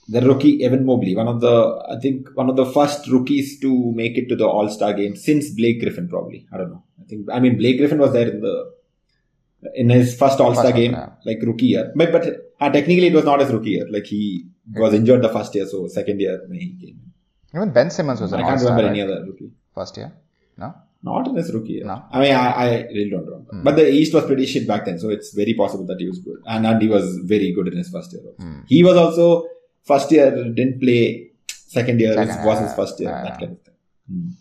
[0.10, 3.91] The rookie Evan Mobley, one of the I think one of the first rookies to
[3.93, 6.48] make it to the All Star game since Blake Griffin, probably.
[6.52, 6.84] I don't know.
[7.02, 8.72] I think I mean Blake Griffin was there in the
[9.76, 11.10] in his first All Star game, yeah.
[11.26, 11.91] like rookie year.
[11.96, 12.26] But but
[12.60, 13.88] uh, technically it was not his rookie year.
[13.89, 17.02] Like he was injured the first year, so second year when he came.
[17.54, 18.52] Even Ben Simmons was an All Star.
[18.52, 18.91] I can't remember right?
[18.91, 19.52] any other rookie.
[19.74, 20.13] first year.
[20.58, 20.74] No.
[21.04, 21.86] Not in his rookie year.
[21.86, 22.04] No.
[22.12, 23.63] I mean, I, I really don't remember.
[23.63, 26.20] But the East was pretty shit back then, so it's very possible that he was
[26.20, 26.39] good.
[26.46, 28.24] And, and he was very good in his first year.
[28.26, 28.43] Also.
[28.43, 28.62] Hmm.
[28.67, 29.48] He was also
[29.88, 31.02] first year, didn't play.
[31.78, 33.10] Second year Second, was his first year.
[33.12, 34.36] that kind of thing.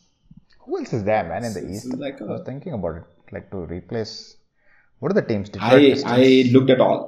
[0.65, 1.97] Who else is there, man, in the This East?
[2.05, 4.13] like I a- was thinking about it, like to replace.
[5.01, 5.49] What are the teams?
[5.49, 6.13] Detroit I Pistons?
[6.13, 7.01] I looked at all.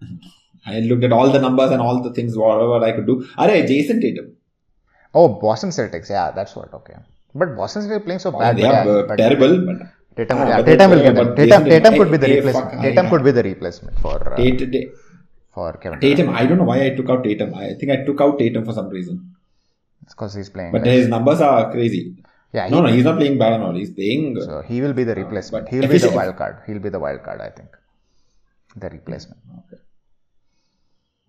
[0.66, 3.16] I looked at all the numbers and all the things, whatever I could do.
[3.38, 4.32] Are Jayson Tatum?
[5.14, 6.08] Oh, Boston Celtics.
[6.10, 6.72] Yeah, that's what.
[6.74, 6.94] Okay.
[7.34, 8.56] But Boston Celtics playing so bad.
[8.56, 9.78] they but are yeah, but terrible, but
[10.16, 11.36] Tatum, Ah, yeah, Tatum will get.
[11.36, 12.82] Tatum, Tatum could be the replacement.
[12.82, 14.36] Tatum could be the replacement for uh,
[15.56, 16.00] for Kevin.
[16.04, 17.54] Tatum, I don't know why I took out Tatum.
[17.54, 19.16] I think I took out Tatum for some reason.
[20.02, 20.72] It's because he's playing.
[20.76, 22.02] But his numbers are crazy.
[22.56, 23.74] yeah, No, no, he's not playing bad at all.
[23.82, 24.38] He's playing.
[24.48, 25.64] so he will be the replacement.
[25.64, 26.58] but He'll be the wild card.
[26.66, 27.40] He'll be the wild card.
[27.48, 27.70] I think.
[28.84, 29.40] The replacement.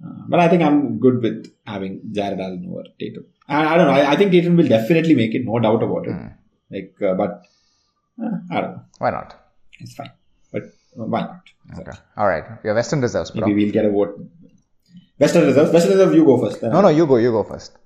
[0.05, 3.25] Uh, but I think I'm good with having Jarrett Allen over Tatum.
[3.47, 3.93] I, I don't know.
[3.99, 6.17] I, I think Tatum will definitely make it, no doubt about it.
[6.17, 6.27] Hmm.
[6.69, 7.47] Like, uh, but
[8.23, 8.81] uh, I don't know.
[8.99, 9.29] Why not?
[9.79, 10.11] It's fine.
[10.97, 11.41] Why not?
[11.79, 11.91] Okay.
[12.17, 12.43] All right.
[12.63, 13.47] Your Western reserves, bro.
[13.47, 14.19] Maybe we'll get a vote.
[15.19, 15.71] Western Reserves.
[15.71, 16.61] Western Reserve, you go first.
[16.61, 17.17] Then No, no, you go.
[17.17, 17.77] You go first.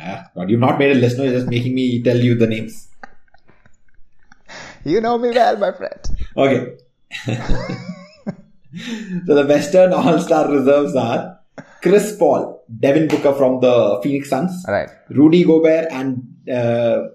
[0.00, 1.18] Ah, God, you've not made a list.
[1.18, 2.88] No, you're just making me tell you the names.
[4.84, 6.00] You know me well, my friend.
[6.36, 6.76] Okay.
[7.26, 7.34] so
[9.34, 11.40] the Western All Star reserves are
[11.82, 14.88] Chris Paul, Devin Booker from the Phoenix Suns, right.
[15.10, 17.08] Rudy Gobert and uh,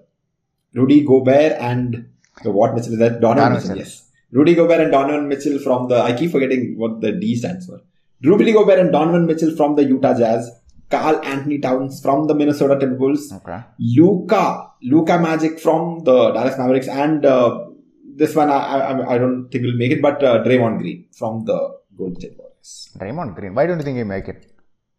[0.74, 2.10] Rudy Gobert and
[2.44, 3.22] the what Mitchell is that?
[3.22, 3.62] Donovan, Donovan.
[3.70, 3.78] Mitchell.
[3.78, 4.10] Yes.
[4.34, 5.98] Rudy Gobert and Donovan Mitchell from the.
[6.02, 7.80] I keep forgetting what the D stands for.
[8.24, 10.50] Rudy Gobert and Donovan Mitchell from the Utah Jazz.
[10.90, 13.32] Karl Anthony Towns from the Minnesota Timberwolves.
[13.38, 13.60] Okay.
[13.80, 17.66] Luka, Luka Magic from the Dallas Mavericks, and uh,
[18.16, 18.60] this one I,
[18.92, 21.58] I I don't think will make it, but uh, Draymond Green from the
[21.98, 22.90] Golden State Warriors.
[22.98, 23.56] Draymond Green.
[23.56, 24.52] Why don't you think he make it?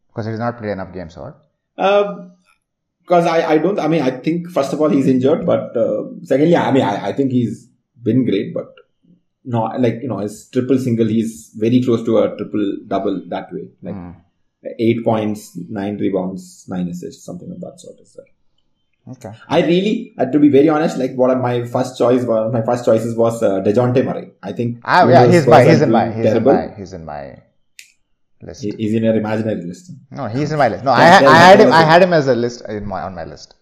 [0.09, 1.37] Because he's not played enough games, or?
[1.77, 6.05] Because I, I don't I mean I think first of all he's injured, but uh,
[6.23, 7.69] secondly I mean I, I think he's
[8.03, 8.75] been great, but
[9.45, 13.53] no like you know his triple single he's very close to a triple double that
[13.53, 14.11] way like Hmm.
[14.79, 15.41] eight points,
[15.79, 18.31] nine rebounds, nine assists, something of that sort is there.
[19.15, 19.33] Okay.
[19.57, 22.87] I really, uh, to be very honest, like what my first choice was, my first
[22.87, 24.29] choices was uh, Dejounte Murray.
[24.43, 24.79] I think.
[24.83, 26.55] Ah, yeah, he's my, he's in my, he's in terrible.
[26.55, 27.23] my, he's in my
[28.41, 28.63] list.
[28.63, 29.91] He- He's in your imaginary list.
[30.11, 30.85] No, he's in my list.
[30.85, 31.03] No, I,
[31.35, 31.71] I had him.
[31.73, 33.55] I had him as a list in my on my list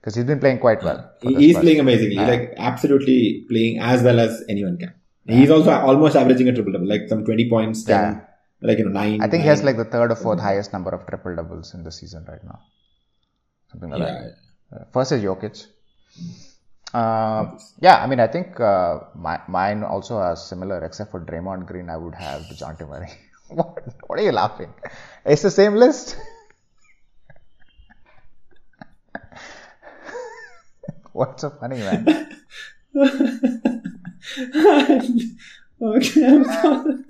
[0.00, 1.00] because he's been playing quite well.
[1.22, 2.16] He, he's playing amazingly.
[2.16, 2.28] Yeah.
[2.34, 4.92] Like absolutely playing as well as anyone can.
[5.26, 8.20] He's also almost averaging a triple double, like some twenty points, ten, Yeah.
[8.60, 9.22] like you know nine.
[9.22, 11.82] I think he has like the third or fourth highest number of triple doubles in
[11.82, 12.60] the season right now.
[13.70, 14.12] Something like Yeah.
[14.22, 14.34] that.
[14.80, 15.66] Uh, First is Jokic.
[16.92, 21.66] Uh, yeah, I mean, I think uh, my, mine also are similar, except for Draymond
[21.66, 21.88] Green.
[21.90, 23.10] I would have Dejounte Murray
[23.48, 23.82] What?
[24.06, 24.72] What are you laughing?
[25.24, 26.16] It's the same list.
[31.12, 32.36] What's so funny, man?
[35.82, 37.04] okay, I'm sorry.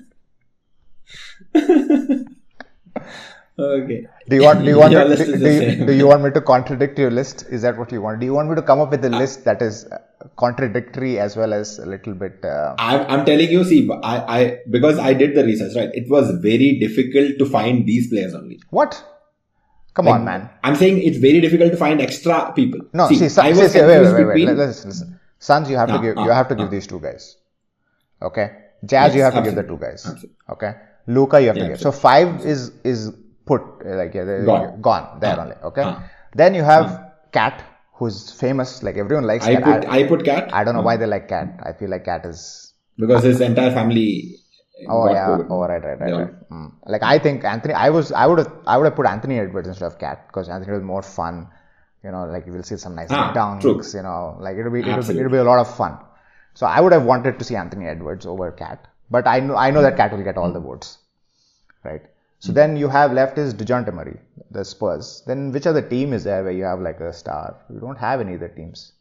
[3.58, 4.06] okay.
[4.28, 4.60] Do you want?
[4.60, 4.92] Do you want?
[4.94, 7.44] Me, do, do you, do you want me to contradict your list?
[7.50, 8.20] Is that what you want?
[8.20, 9.98] Do you want me to come up with a list that is uh,
[10.36, 12.44] contradictory as well as a little bit?
[12.44, 15.90] Uh, I'm, I'm telling you, see, I, I because I did the research, right?
[15.94, 18.60] It was very difficult to find these players only.
[18.70, 19.02] what?
[19.94, 20.50] Come Like, on, man.
[20.64, 22.80] I'm saying it's very difficult to find extra people.
[22.92, 24.34] No, see, Sun- I see, was see, wait, wait, confused wait, wait.
[24.34, 24.56] between.
[24.56, 25.20] Listen, listen.
[25.46, 26.18] Suns, you have to Ah, give.
[26.18, 26.74] ah, You have to give ah.
[26.76, 27.24] these two guys.
[28.30, 28.46] Okay.
[28.92, 30.04] Jazz, Yes, you have to give the two guys.
[30.06, 30.30] Absolutely.
[30.56, 30.72] Okay.
[31.18, 31.80] Luka, you have to Yeah, give.
[31.86, 33.00] So five is is
[33.52, 34.68] put uh, like yeah, Gone.
[34.88, 35.56] gone there Ah, only.
[35.70, 35.82] Okay.
[35.90, 35.94] ah.
[36.42, 36.86] Then you have
[37.38, 37.62] Cat,
[37.98, 38.72] who's famous.
[38.88, 39.64] Like everyone likes I Cat.
[39.82, 41.60] put I, I put cat I don't know why they like Cat.
[41.70, 42.40] I feel like Cat is.
[43.04, 44.08] because his entire family.
[44.94, 45.26] Oh got yeah.
[45.30, 45.46] COVID.
[45.56, 46.32] Oh right, right, They right.
[46.54, 46.68] Mm.
[46.94, 47.74] Like I think Anthony.
[47.86, 48.12] I was.
[48.22, 48.52] I would have.
[48.72, 51.46] I would have put Anthony Edwards instead of Cat because Anthony was more fun.
[52.04, 53.62] You know, like you will see some nice Ah, dunks.
[53.62, 53.82] true.
[53.98, 55.20] You know, like it'll be it'll, Absolutely.
[55.20, 55.98] it'll be a lot of fun.
[56.54, 59.70] So I would have wanted to see Anthony Edwards over Cat, but I know I
[59.70, 60.98] know that Cat will get all the votes,
[61.82, 62.02] right?
[62.40, 64.18] So then you have left is Dejounte Murray,
[64.50, 65.22] the Spurs.
[65.26, 67.56] Then which other team is there where you have like a star?
[67.72, 68.92] You don't have any other teams.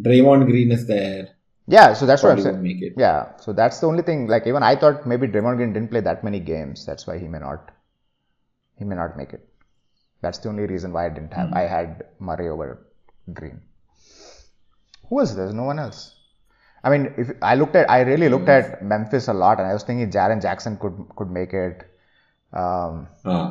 [0.00, 1.28] Draymond Green is there.
[1.68, 2.54] Yeah, so that's what I'm Probably saying.
[2.54, 2.94] won't make it.
[2.96, 4.26] Yeah, so that's the only thing.
[4.26, 6.86] Like even I thought maybe Draymond Green didn't play that many games.
[6.86, 7.70] That's why he may not.
[8.78, 9.46] He may not make it.
[10.26, 11.52] That's the only reason why I didn't have.
[11.62, 12.68] I had Murray over
[13.40, 13.58] Green.
[15.08, 15.52] Who was there?
[15.62, 16.00] No one else.
[16.84, 19.72] I mean, if I looked at, I really looked at Memphis a lot, and I
[19.76, 21.82] was thinking Jaren Jackson could could make it,
[22.64, 23.46] um, Ah.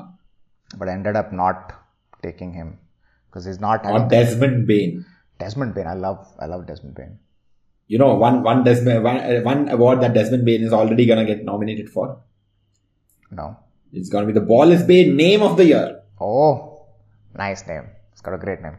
[0.82, 1.74] but I ended up not
[2.28, 2.70] taking him
[3.28, 5.06] because he's not Or Desmond Bane.
[5.44, 5.88] Desmond Bane.
[5.94, 7.18] I love, I love Desmond Bane.
[7.96, 11.44] You know, one one Desmond one, one award that Desmond Bane is already gonna get
[11.52, 12.08] nominated for.
[13.42, 13.50] No.
[13.92, 16.02] It's gonna be the Ball is Bane Name of the Year.
[16.20, 16.86] Oh,
[17.38, 17.88] nice name.
[18.12, 18.78] It's got a great name.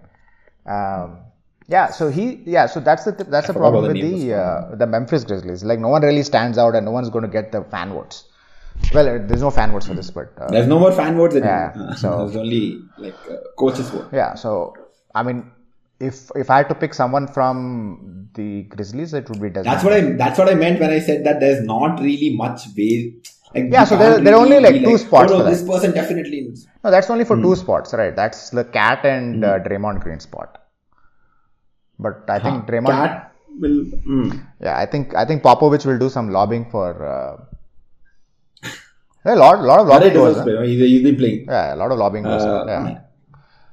[0.67, 1.19] Um,
[1.69, 4.87] yeah, so he, yeah, so that's the that's the problem with the the uh, the
[4.87, 5.65] Memphis Grizzlies.
[5.65, 8.25] Like no one really stands out, and no one's going to get the fan votes.
[8.95, 11.35] Well, uh, there's no fan votes for this, but uh, There's no more fan votes
[11.35, 11.73] anymore.
[11.77, 14.09] Yeah, so- there's only like uh, coaches vote.
[14.13, 14.35] yeah.
[14.35, 14.75] So
[15.15, 15.51] I mean,
[15.99, 19.67] if if I had to pick someone from the Grizzlies, it would be Desmond.
[19.67, 22.63] That's what I that's what I meant when I said that there's not really much
[22.77, 23.15] way.
[23.55, 25.51] Like, Yeah, so there- can't there are only, like, be two spots Oh, for no,
[25.51, 25.71] this that.
[25.73, 26.41] person definitely.
[26.43, 27.43] needs- No, that's only for Hmm.
[27.43, 28.15] two spots, right?
[28.15, 30.59] That's the Cat and uh, Draymond Green spot.
[31.99, 32.87] But I think Draymond.
[32.89, 33.85] Cat will.
[34.15, 34.41] mm.
[34.61, 36.89] Yeah, I think I think Popovich will do some lobbying for.
[37.15, 38.69] Uh,
[39.25, 40.37] a lot, lot of lobbying goes.
[40.37, 40.45] huh?
[40.45, 40.67] play.
[40.69, 41.47] He's, he's been playing.
[41.49, 42.43] Yeah, a lot of lobbying goes.
[42.43, 42.99] Uh, yeah,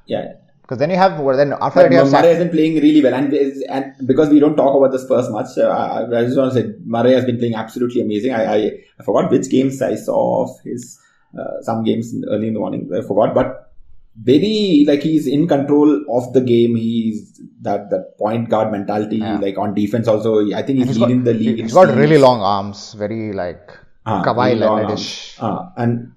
[0.05, 0.33] yeah.
[0.63, 2.76] Because then you have well, then after But that you have Murray has been playing
[2.76, 6.23] really well, and, and because we don't talk about the Spurs much, uh, I, I
[6.26, 8.34] just want to say Murray has been playing absolutely amazing.
[8.34, 8.58] I, I,
[8.99, 10.99] I forgot which games I saw of his.
[11.38, 13.71] Uh, some games in- early in the morning, I forgot, but
[14.15, 16.76] very like he's in control of the game.
[16.76, 19.39] He's that that point guard mentality, Yeah.
[19.39, 20.52] like on defense also.
[20.54, 21.60] I think he's, he's got, leading the league.
[21.60, 21.97] he's got steals.
[21.97, 23.67] really long arms, very like
[24.06, 25.39] Kawhi really long Leonard-ish.
[25.39, 25.39] arms.
[25.41, 26.12] Ah, and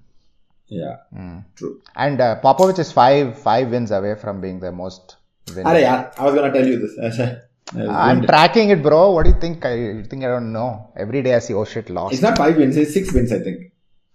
[0.69, 1.43] yeah, Mm.
[1.55, 1.81] true.
[1.95, 5.15] And uh, Popovich is five five wins away from being the most.
[5.47, 7.19] Arey, yaar, I was gonna tell you this.
[7.75, 9.11] I'm tracking it, bro.
[9.11, 9.65] What do you think?
[9.65, 10.91] I you think I don't know.
[10.95, 12.13] Every day I see, oh shit, lost.
[12.13, 13.31] It's not five wins; it's six wins.
[13.31, 13.71] I think.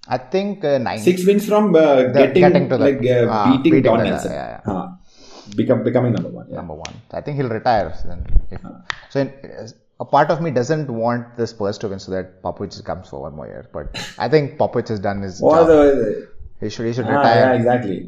[0.08, 0.98] I think uh, nine.
[0.98, 4.04] Six wins from uh, getting, getting to the- like uh, ah, beating, beating Don the-
[4.10, 4.32] Nelson.
[4.32, 4.98] yeah, Ah,
[5.56, 6.46] become becoming number one.
[6.50, 6.56] Yeah.
[6.56, 6.94] number one.
[7.12, 7.94] I think he'll retire.
[8.00, 8.82] So, then if, Ah.
[9.10, 9.32] so in,
[10.00, 13.20] a part of me doesn't want the Spurs to win so that Popovich comes for
[13.20, 13.68] one more year.
[13.72, 15.66] But I think Popovich has done his What job.
[15.68, 16.28] the,
[16.62, 17.40] He should he should ah, retire.
[17.44, 17.98] yeah, exactly.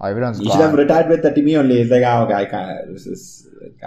[0.00, 1.76] Oh, everyone's He should have retired with the Timmy only.
[1.82, 2.92] It's like, ah, okay, I can't.
[2.94, 3.22] This is,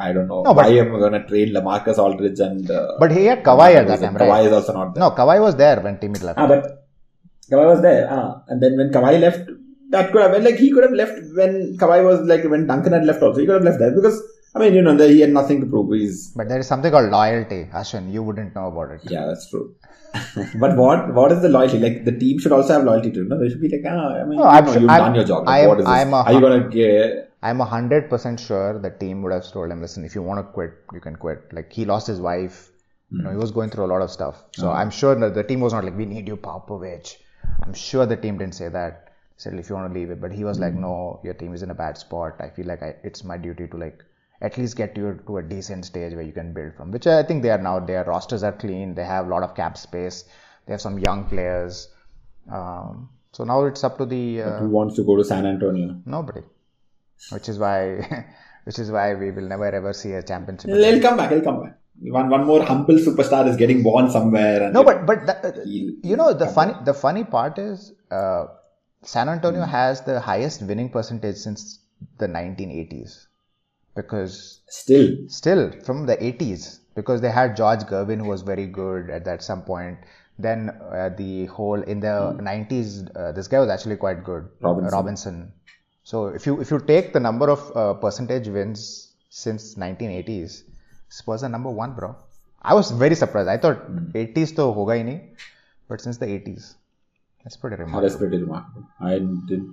[0.07, 2.69] I don't know No, but- why I'm gonna trade Lamarcus Aldridge and.
[2.69, 4.45] Uh, But he had Kawhi at that time, Kawhi right?
[4.45, 5.01] is also not there.
[5.05, 6.37] No, Kawhi was there when Timmy left.
[6.43, 6.63] Ah, but
[7.51, 8.03] Kawhi was there.
[8.17, 9.49] Ah, and then when Kawhi left,
[9.95, 12.93] that could have been like he could have left when Kawhi was like when Duncan
[12.97, 13.39] had left also.
[13.39, 14.21] He could have left there because
[14.55, 15.91] I mean you know he had nothing to prove.
[15.99, 18.11] He's But there is something called loyalty, Ashwin.
[18.13, 19.01] You wouldn't know about it.
[19.11, 19.75] yeah, that's true.
[20.63, 21.79] but what what is the loyalty?
[21.79, 23.23] Like the team should also have loyalty to.
[23.23, 25.03] No, they should be like ah, I mean No, you I'm know, sure- you've I'm-
[25.05, 25.47] done your job.
[25.47, 25.85] I Like, am- what is?
[25.87, 27.31] I'm a- Are you gonna get?
[27.41, 30.39] I'm a hundred percent sure the team would have told him, listen, if you want
[30.45, 31.51] to quit, you can quit.
[31.51, 32.59] Like he lost his wife,
[33.11, 34.43] you know, he was going through a lot of stuff.
[34.55, 37.15] So I'm sure that the team was not like, we need you, Popovich.
[37.63, 39.09] I'm sure the team didn't say that.
[39.35, 41.63] Said, if you want to leave it, but he was like, no, your team is
[41.63, 42.35] in a bad spot.
[42.39, 44.01] I feel like I, it's my duty to like
[44.43, 46.91] at least get you to a decent stage where you can build from.
[46.91, 47.79] Which I think they are now.
[47.79, 48.93] Their rosters are clean.
[48.93, 50.25] They have a lot of cap space.
[50.65, 51.87] They have some young players.
[52.51, 55.95] Um, so now it's up to the uh, Who wants to go to San Antonio?
[56.05, 56.41] Nobody.
[57.31, 58.25] Which is why,
[58.65, 60.69] which is why we will never ever see a championship.
[60.69, 61.31] He'll come back.
[61.31, 61.79] He'll come back.
[62.01, 64.63] one one more humble superstar is getting born somewhere.
[64.63, 65.51] And No, but but uh,
[66.11, 68.47] you know the funny the funny part is uh,
[69.03, 71.79] San Antonio has the highest winning percentage since
[72.17, 73.13] the 1980s
[73.95, 79.09] because still, still from the 80s because they had George Gervin who was very good
[79.09, 79.97] at that some point.
[80.39, 84.91] Then uh, the whole in the 90s, uh, this guy was actually quite good, Robinson.
[84.91, 85.53] Robinson.
[86.03, 90.63] So if you if you take the number of uh, percentage wins since 1980s,
[91.09, 92.15] Spurs are number one, bro.
[92.61, 93.47] I was very surprised.
[93.47, 95.21] I thought 80s to hoga hi nahi,
[95.87, 96.75] but since the 80s,
[97.43, 98.01] that's pretty oh, remarkable.
[98.01, 98.87] that's pretty remarkable.
[98.99, 99.63] I did.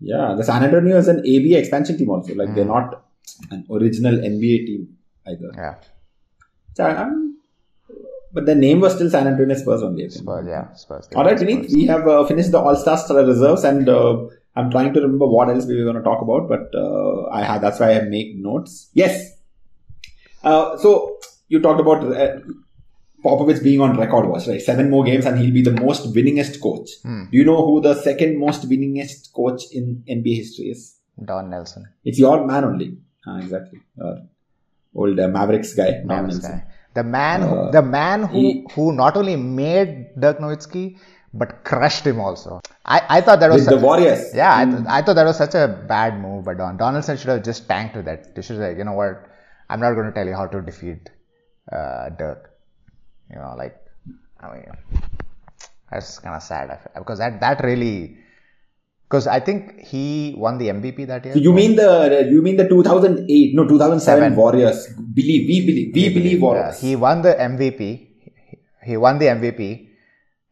[0.00, 2.34] Yeah, the San Antonio is an ABA expansion team also.
[2.34, 3.04] Like they're not
[3.50, 4.82] an original NBA team
[5.26, 5.50] either.
[5.62, 5.74] Yeah,
[6.76, 7.24] So, I'm-
[8.36, 10.08] but the name was still San Antonio Spurs only.
[10.10, 10.46] Spurs.
[10.46, 11.08] Yeah, Spurs.
[11.16, 14.18] All right, Vineet, we have uh, finished the All Stars reserves, and uh,
[14.54, 17.42] I'm trying to remember what else we were going to talk about, but uh, I
[17.50, 18.90] had that's why I make notes.
[18.92, 19.32] Yes.
[20.44, 22.36] Uh, so you talked about uh,
[23.24, 24.60] Popovich being on record watch, right?
[24.60, 26.90] Seven more games, and he'll be the most winningest coach.
[27.02, 27.24] Hmm.
[27.30, 30.96] Do you know who the second most winningest coach in NBA history is?
[31.24, 31.86] Don Nelson.
[32.04, 32.96] It's your man only.
[33.28, 33.80] Ah, exactly.
[34.02, 34.14] Uh,
[34.94, 36.58] old uh, Mavericks guy, Mavericks guy.
[36.98, 39.90] The man, who, Uh, the man who he- who not only made
[40.24, 40.84] Dirk Nowitzki
[41.40, 42.52] but crushed him also.
[42.96, 44.22] I, I thought that was the such- Warriors.
[44.40, 46.78] Yeah, I, th- I thought that was such a bad move by Don.
[46.82, 48.34] Donaldson should have just tanked with that.
[48.34, 49.26] They should have you know what?
[49.70, 51.10] I'm not going to tell you how to defeat
[51.70, 52.40] uh, Dirk.
[53.30, 53.76] You know, like,
[54.40, 54.64] I mean,
[55.90, 58.16] that's kind of sad I because that that really,
[59.08, 61.34] because I think he won the MVP that year.
[61.34, 64.36] So you mean the you mean the 2008 no 2007 Seven.
[64.36, 64.86] Warriors
[65.18, 66.82] believe we believe we believe Warriors.
[66.82, 68.06] Yeah, he won the MVP.
[68.84, 69.88] He won the MVP,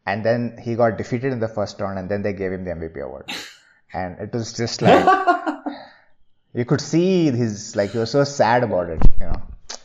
[0.05, 2.71] and then he got defeated in the first round, and then they gave him the
[2.71, 3.31] MVP award.
[3.93, 5.05] And it was just like
[6.53, 8.99] you could see his like he was so sad about it.
[9.21, 9.41] You know,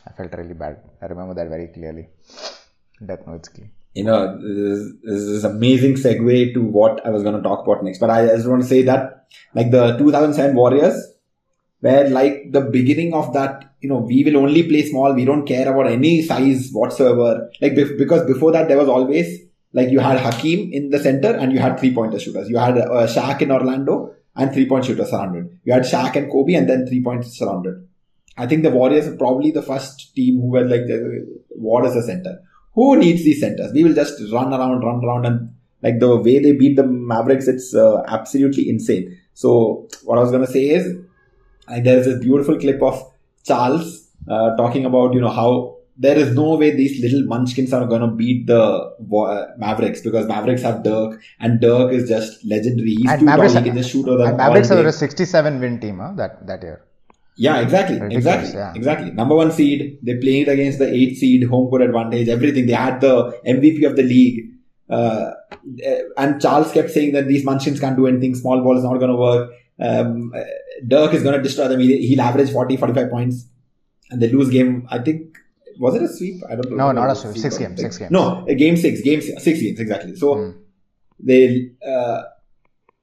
[0.07, 0.81] I felt really bad.
[1.01, 2.09] I remember that very clearly.
[3.07, 3.69] Dirk Nowitzki.
[3.95, 7.67] You know this is, this is amazing segue to what I was going to talk
[7.67, 7.99] about next.
[7.99, 11.09] But I just want to say that like the 2007 Warriors
[11.81, 15.47] where like the beginning of that you know we will only play small we don't
[15.47, 17.51] care about any size whatsoever.
[17.61, 19.41] Like because before that there was always
[19.75, 22.49] like you had Hakeem in the center and you had three pointer shooters.
[22.49, 25.59] You had uh, Shaq in Orlando and three point shooters surrounded.
[25.65, 27.87] You had Shaq and Kobe and then three points surrounded.
[28.37, 30.83] I think the Warriors are probably the first team who were like,
[31.51, 32.41] what is the center?
[32.75, 33.73] Who needs these centers?
[33.73, 37.49] We will just run around, run around, and like the way they beat the Mavericks,
[37.49, 39.19] it's uh, absolutely insane.
[39.35, 40.97] So what I was gonna say is,
[41.69, 43.03] like there is this beautiful clip of
[43.45, 47.85] Charles uh, talking about you know how there is no way these little munchkins are
[47.87, 48.93] gonna beat the
[49.59, 52.95] Mavericks because Mavericks have Dirk and Dirk is just legendary.
[52.95, 53.63] He's And too Mavericks- tall.
[53.63, 56.63] He can just shoot over them Mavericks were a 67 win team huh, that that
[56.63, 56.83] year.
[57.37, 58.73] Yeah, exactly, Ridiculous, exactly, yeah.
[58.75, 59.11] exactly.
[59.11, 62.67] Number one seed, they played against the eight seed, home court advantage, everything.
[62.67, 64.51] They had the MVP of the league.
[64.91, 65.31] Uh,
[66.19, 69.11] and Charles kept saying that these Munchkins can't do anything, small ball is not going
[69.11, 69.51] to work.
[69.81, 70.41] Um, uh,
[70.87, 71.81] Dirk is going to destroy them.
[71.81, 73.47] He'll, he'll average 40, 45 points.
[74.11, 75.39] And they lose game, I think,
[75.79, 76.43] was it a sweep?
[76.51, 76.77] I don't know.
[76.77, 77.37] No, not a sweep.
[77.39, 78.11] Six games, six games.
[78.11, 80.15] No, game six, game six, six games, exactly.
[80.17, 80.51] So Hmm.
[81.19, 82.25] they, uh,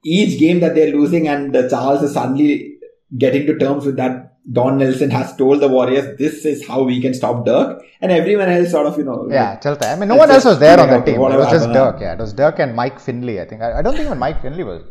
[0.04, 2.69] each game that they're losing and uh, Charles is suddenly
[3.18, 7.00] getting to terms with that Don Nelson has told the Warriors this is how we
[7.00, 9.92] can stop Dirk and everyone else sort of you know Yeah, Chalta.
[9.92, 11.16] I mean, no one else was there on out team.
[11.16, 11.74] It was just happened.
[11.74, 12.00] Dirk.
[12.00, 13.40] Yeah, it was Dirk and Mike Finley.
[13.40, 13.62] I think.
[13.62, 14.82] I, I don't think even Mike Finley was.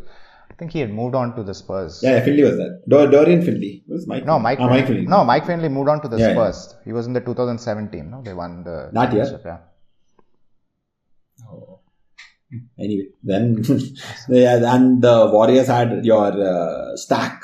[0.50, 2.00] I think he had moved on to the Spurs.
[2.02, 4.58] yeah, yeah Finley was that Dor- Dorian Finley It was Mike No, Mike.
[4.60, 4.76] Ah, Finley.
[4.80, 6.34] Mike Finley No, Mike Finley moved on to the Yeah, yeah.
[6.34, 6.74] Spurs.
[6.84, 8.10] He was in the 2007 team.
[8.10, 9.24] No, they won the That year?
[9.24, 9.58] championship, Yeah.
[11.50, 11.78] Oh.
[12.78, 13.62] anyway then
[14.28, 17.42] yeah, and the Warriors had your uh, stack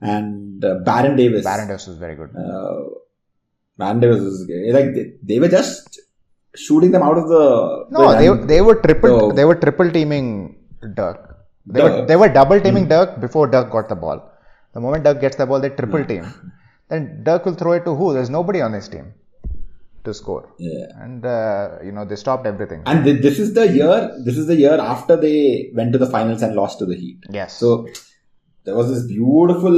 [0.00, 2.30] and uh, Baron Davis Baron Davis was very good.
[2.36, 2.80] uh,
[3.76, 4.36] Baron Davis was
[4.76, 6.00] like they, they were just
[6.54, 7.44] shooting them out of the
[7.96, 10.28] No, the- they they were triple So- they were triple teaming
[11.00, 11.20] Dirk.
[11.66, 12.00] They were Dirk.
[12.00, 12.06] Hmm.
[12.10, 14.18] they were double teaming Dirk before Dirk got the ball.
[14.74, 16.24] The moment Dirk gets the ball, they triple team.
[16.90, 18.12] Then Dirk will throw it to who?
[18.14, 19.06] There's nobody on his team
[20.04, 20.44] to score.
[20.58, 20.86] yeah.
[21.04, 22.82] And uh, you know they stopped everything.
[22.86, 23.96] And th- this is the year.
[24.28, 27.18] This is the year after they went to the finals and lost to the Heat.
[27.30, 27.52] Yes.
[27.62, 27.86] So
[28.68, 29.76] there was this beautiful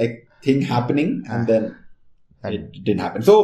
[0.00, 0.14] like
[0.46, 1.62] thing happening, and then
[2.44, 3.22] it didn't happen.
[3.22, 3.36] So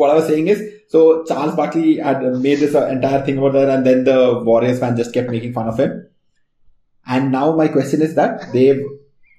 [0.00, 3.52] what I was saying is, so Charles Barkley had made this uh, entire thing about
[3.54, 6.06] that, and then the Warriors fan just kept making fun of him.
[7.06, 8.82] And now my question is that they've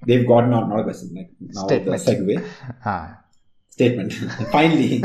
[0.08, 2.06] they've got not not a question like now Statement.
[2.06, 2.50] the segue
[2.86, 3.20] Ah,
[3.70, 4.14] statement.
[4.52, 5.04] Finally,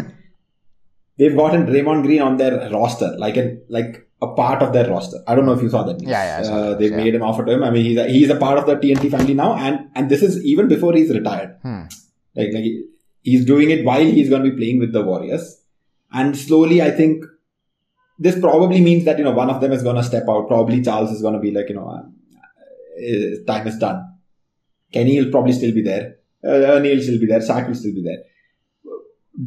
[1.18, 5.18] they've gotten Draymond Green on their roster, like an like a part of their roster.
[5.28, 6.00] I don't know if you saw that.
[6.00, 6.08] news.
[6.10, 6.96] Yeah, yeah, Uh, they yeah.
[6.96, 7.62] made an offer to him.
[7.62, 10.22] I mean, he's a, he's a part of the TNT family now, and and this
[10.22, 11.56] is even before he's retired.
[11.62, 11.82] hmm.
[12.34, 12.64] Like like
[13.22, 15.62] he's doing it while he's going to be playing with the Warriors.
[16.12, 17.24] And slowly, I think
[18.18, 20.46] this probably means that, you know, one of them is going to step out.
[20.48, 24.02] Probably Charles is going to be like, you know, uh, time is done.
[24.92, 26.16] Kenny will probably still be there.
[26.44, 27.40] Uh, Ernie will still be there.
[27.40, 28.22] Shaq will still be there.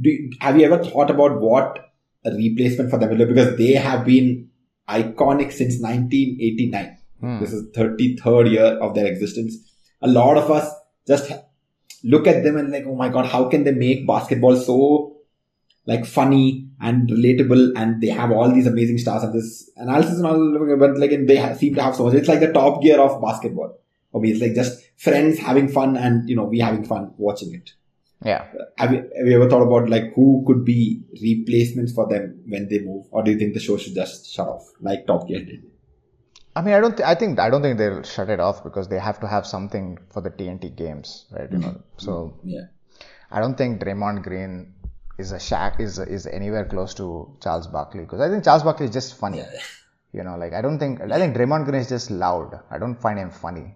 [0.02, 1.80] Do, have you ever thought about what
[2.26, 3.26] a replacement for them will be?
[3.26, 4.49] Because they have been
[4.90, 6.98] iconic since 1989.
[7.20, 7.40] Hmm.
[7.40, 9.58] This is 33rd year of their existence.
[10.02, 10.74] A lot of us
[11.08, 11.32] just
[12.04, 15.18] look at them and like, oh my god, how can they make basketball so
[15.86, 17.74] like funny and relatable?
[17.76, 21.28] And they have all these amazing stars and this analysis and all, but like and
[21.28, 22.14] they have, seem to have so much.
[22.14, 23.76] It's like the top gear of basketball.
[24.14, 27.74] Me, it's like just friends having fun and you know we having fun watching it.
[28.24, 28.48] Yeah.
[28.78, 32.68] Have you, have you ever thought about like who could be replacements for them when
[32.68, 35.40] they move, or do you think the show should just shut off like Top Gear
[35.40, 35.64] did?
[36.56, 36.98] I mean, I don't.
[36.98, 39.46] Th- I think I don't think they'll shut it off because they have to have
[39.48, 41.50] something for the TNT games, right?
[41.50, 41.98] You know, mm-hmm.
[41.98, 42.50] so mm-hmm.
[42.50, 42.66] Yeah.
[43.32, 44.74] I don't think Draymond Green
[45.18, 48.88] is a Shaq is is anywhere close to Charles Barkley because I think Charles Barkley
[48.88, 49.44] is just funny.
[50.12, 52.60] You know, like I don't think I think Draymond Green is just loud.
[52.72, 53.76] I don't find him funny.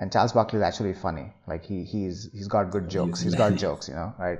[0.00, 1.32] And Charles Barkley is actually funny.
[1.46, 3.20] Like he he's he's got good jokes.
[3.20, 4.38] He's got jokes, you know, right?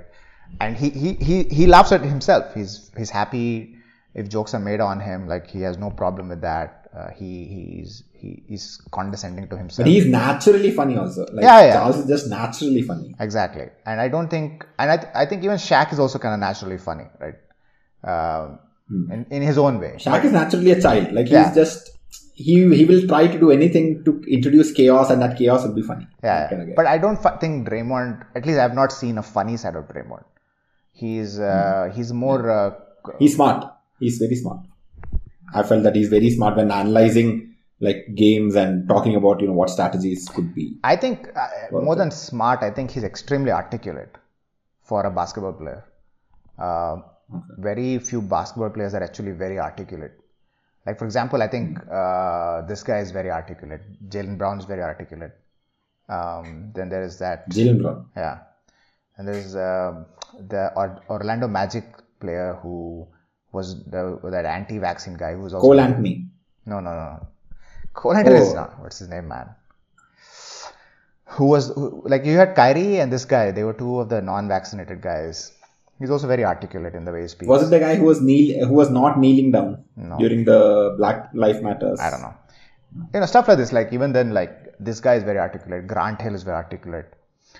[0.61, 2.53] And he he he he laughs at himself.
[2.55, 3.75] He's he's happy
[4.15, 5.27] if jokes are made on him.
[5.27, 6.75] Like he has no problem with that.
[6.95, 9.85] Uh, he he's he, he's condescending to himself.
[9.85, 11.21] But he's naturally funny also.
[11.33, 11.73] Like Yeah, yeah.
[11.73, 13.15] Charles is just naturally funny.
[13.19, 13.67] Exactly.
[13.85, 16.39] And I don't think, and I, th- I think even Shaq is also kind of
[16.39, 17.35] naturally funny, right?
[18.03, 19.93] Um in, in his own way.
[19.97, 21.11] Shaq is naturally a child.
[21.11, 21.53] Like he's Yeah.
[21.53, 21.91] just
[22.45, 25.85] he he will try to do anything to introduce chaos, and that chaos will be
[25.91, 26.07] funny.
[26.23, 26.53] Yeah.
[26.55, 26.75] Of.
[26.79, 30.25] But I don't think Draymond, at least I've not seen a funny side of Draymond.
[31.01, 32.71] He's, uh, he's more, uh,
[33.19, 33.65] he's smart.
[33.99, 34.61] He's very smart.
[35.53, 39.53] I felt that he's very smart when analyzing like games and talking about you know
[39.53, 40.65] what strategies could be.
[40.83, 44.17] I think uh, more than smart, I think he's extremely articulate
[44.83, 45.85] for a basketball player.
[46.57, 46.97] Uh,
[47.63, 50.13] Very few basketball players are actually very articulate.
[50.89, 53.81] Like for example, I think uh, this guy is very articulate.
[54.15, 55.33] Jaylen Brown is very articulate.
[56.17, 58.05] Um, then there is that Jaylen Brown.
[58.17, 58.37] yeah,
[59.17, 60.05] and there's um
[60.53, 61.85] the Or- Orlando Magic
[62.23, 62.75] player who
[63.57, 64.01] was the,
[64.35, 66.15] that anti-vaccine guy who was also Cole Anthony.
[66.65, 67.27] no, no, no.
[67.93, 68.59] Cole Anthony is Oh.
[68.61, 68.79] not.
[68.81, 69.49] What's his name, man?
[71.37, 73.51] Who was who, like you had Kyrie and this guy?
[73.51, 75.51] They were two of the non-vaccinated guys.
[75.99, 77.47] He's also very articulate in the way he speaks.
[77.47, 79.83] Was it the guy who was kneel who was not kneeling down
[80.17, 81.99] during the Black Life Matters?
[81.99, 82.33] I don't know.
[83.13, 83.73] You know, stuff like this.
[83.73, 85.87] Like even then, like this guy is very articulate.
[85.87, 87.13] Grant Hill is very articulate.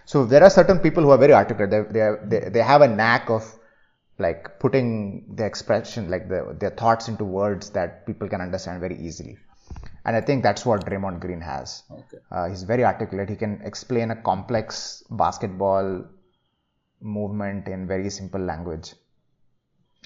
[0.06, 1.72] So there are certain people who are very articulate.
[1.72, 3.44] They they they, they have a knack of
[4.20, 8.98] like putting the expression, like the, their thoughts into words that people can understand very
[8.98, 9.38] easily.
[10.06, 11.84] And I think that's what Draymond Green has.
[11.92, 12.18] Okay.
[12.32, 13.30] Uh, he's very articulate.
[13.30, 16.06] He can explain a complex basketball
[17.02, 18.94] movement in very simple language.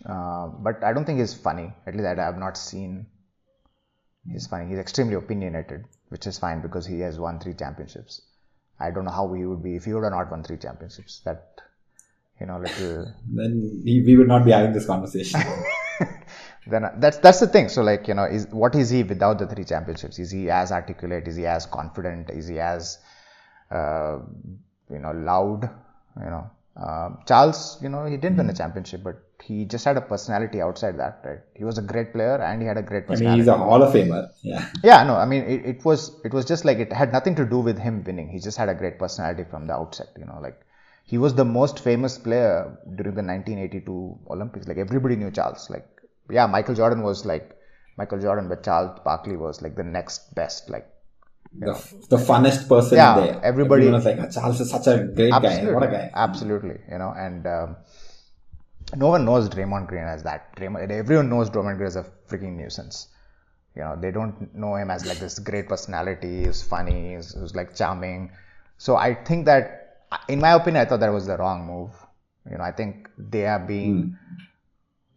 [0.05, 1.73] Uh, but I don't think he's funny.
[1.85, 3.05] At least I have not seen.
[4.29, 4.69] He's funny.
[4.69, 8.21] He's extremely opinionated, which is fine because he has won three championships.
[8.79, 11.21] I don't know how he would be if he would have not won three championships.
[11.25, 11.61] That,
[12.39, 13.13] you know, little.
[13.33, 15.41] Then he, we would not be having this conversation.
[16.67, 17.69] then that's that's the thing.
[17.69, 20.19] So like you know, is what is he without the three championships?
[20.19, 21.27] Is he as articulate?
[21.27, 22.29] Is he as confident?
[22.29, 22.97] Is he as
[23.71, 24.19] uh,
[24.89, 25.69] you know loud?
[26.17, 27.77] You know, uh, Charles.
[27.81, 31.21] You know, he didn't win a championship, but he just had a personality outside that.
[31.23, 31.39] Right?
[31.55, 33.25] He was a great player and he had a great I personality.
[33.25, 34.29] mean, he's a Hall of Famer.
[34.41, 34.65] Yeah.
[34.83, 37.45] Yeah, no, I mean it, it was it was just like it had nothing to
[37.45, 38.29] do with him winning.
[38.29, 40.59] He just had a great personality from the outset, you know, like
[41.05, 44.67] he was the most famous player during the 1982 Olympics.
[44.67, 45.69] Like everybody knew Charles.
[45.69, 45.87] Like
[46.29, 47.57] yeah, Michael Jordan was like
[47.97, 50.69] Michael Jordan, but Charles Barkley was like the next best.
[50.69, 50.87] Like
[51.59, 51.73] The,
[52.09, 53.39] the funnest person Yeah, there.
[53.43, 55.71] everybody- was like, "Ah, Charles is such a great guy.
[55.71, 56.11] What a guy.
[56.13, 57.75] Absolutely, you know, and um,
[58.95, 60.55] no one knows Draymond Green as that.
[60.55, 63.07] Draymond, everyone knows Draymond Green as a freaking nuisance.
[63.75, 66.45] You know, they don't know him as like this great personality.
[66.45, 67.15] He's funny.
[67.15, 68.31] He's, he's like charming.
[68.77, 71.91] So I think that, in my opinion, I thought that was the wrong move.
[72.49, 74.17] You know, I think they are being,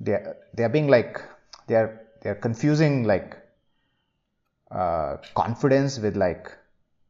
[0.01, 1.21] they are, they are being like,
[1.67, 3.37] they are they are confusing like
[4.71, 6.51] uh, confidence with like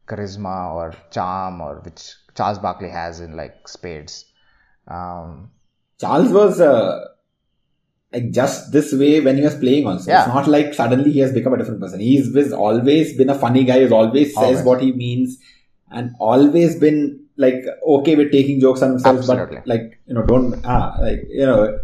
[0.07, 4.25] charisma or charm or which Charles Barkley has in like spades.
[4.89, 5.51] Um,
[5.99, 7.05] Charles was uh,
[8.13, 10.11] like just this way when he was playing also.
[10.11, 10.25] Yeah.
[10.27, 12.01] It's not like suddenly he has become a different person.
[12.01, 14.63] He's always been a funny guy, he's always says Always.
[14.65, 15.39] what he means
[15.91, 19.57] and always been like okay with taking jokes on himself, Absolutely.
[19.57, 21.79] but like, you know, don't, ah, like, you know,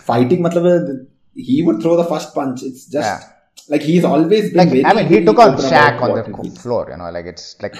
[0.00, 2.62] fighting, matlab, he would throw the first punch.
[2.62, 3.32] It's just Yeah.
[3.70, 6.32] Like he's always been like very, I mean, he took on Shaq on the he
[6.32, 6.58] co- feels.
[6.62, 6.88] floor.
[6.90, 7.76] You know, like it's like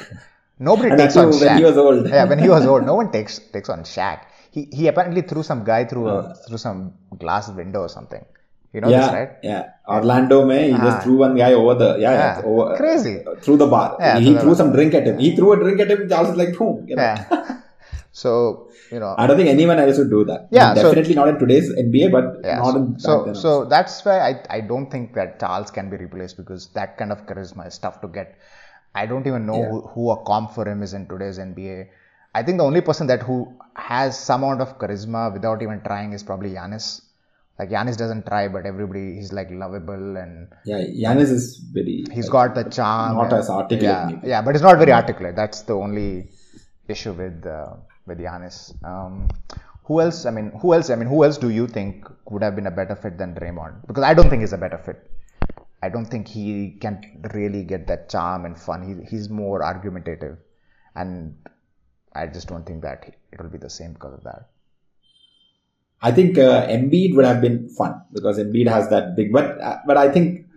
[0.59, 2.09] nobody takes on Shaq when he was old.
[2.09, 4.21] yeah, when he was old, no one takes takes on Shaq.
[4.51, 8.25] He he, apparently threw some guy through a through some glass window or something.
[8.73, 9.31] You know yeah, this, right?
[9.43, 9.63] yeah.
[9.89, 10.85] Orlando, man, he Ah.
[10.89, 12.43] just threw one guy over the yeah, Yeah.
[12.45, 13.15] over, Crazy.
[13.27, 13.97] uh, through the bar.
[13.99, 15.19] Yeah, he threw some drink at him.
[15.19, 16.07] He threw a drink at him.
[16.09, 16.85] Charles is like, boom.
[16.87, 17.03] You know?
[17.03, 17.55] Yeah.
[18.23, 18.31] so
[18.93, 19.11] you know.
[19.23, 20.43] I don't think anyone else would do that.
[20.59, 22.59] Yeah, so- definitely not in today's NBA, but Yeah.
[22.67, 26.37] not in so so that's why I, I don't think that Charles can be replaced
[26.43, 28.35] because that kind of charisma is tough to get.
[29.03, 29.71] I don't even know Yeah.
[29.73, 31.77] who, who a comp for him is in today's NBA.
[32.39, 33.37] I think the only person that who
[33.91, 36.89] has some amount of charisma without even trying is probably Giannis.
[37.61, 41.47] Like Giannis doesn't try, but everybody he's like lovable and yeah, Giannis is
[41.77, 41.95] very.
[42.17, 43.17] he's got the charm.
[43.17, 44.29] Not and- as articulate Yeah, maybe.
[44.33, 45.37] yeah, but it's not very articulate.
[45.43, 46.11] That's the only
[46.95, 47.71] issue with uh,
[48.09, 48.75] with Giannis.
[48.85, 49.29] Um,
[49.85, 50.27] who else?
[50.27, 50.91] I mean, who else?
[50.91, 53.87] I mean, who else do you think would have been a better fit than Draymond?
[53.87, 55.11] Because I don't think he's a better fit.
[55.83, 58.83] I don't think he can really get that charm and fun.
[58.83, 60.39] He, he's more argumentative,
[60.95, 61.37] and
[62.13, 64.51] I just don't think that it will be the same because of that.
[66.03, 69.79] I think uh, Embiid would have been fun because Embiid has that big, but uh,
[69.87, 70.48] but I think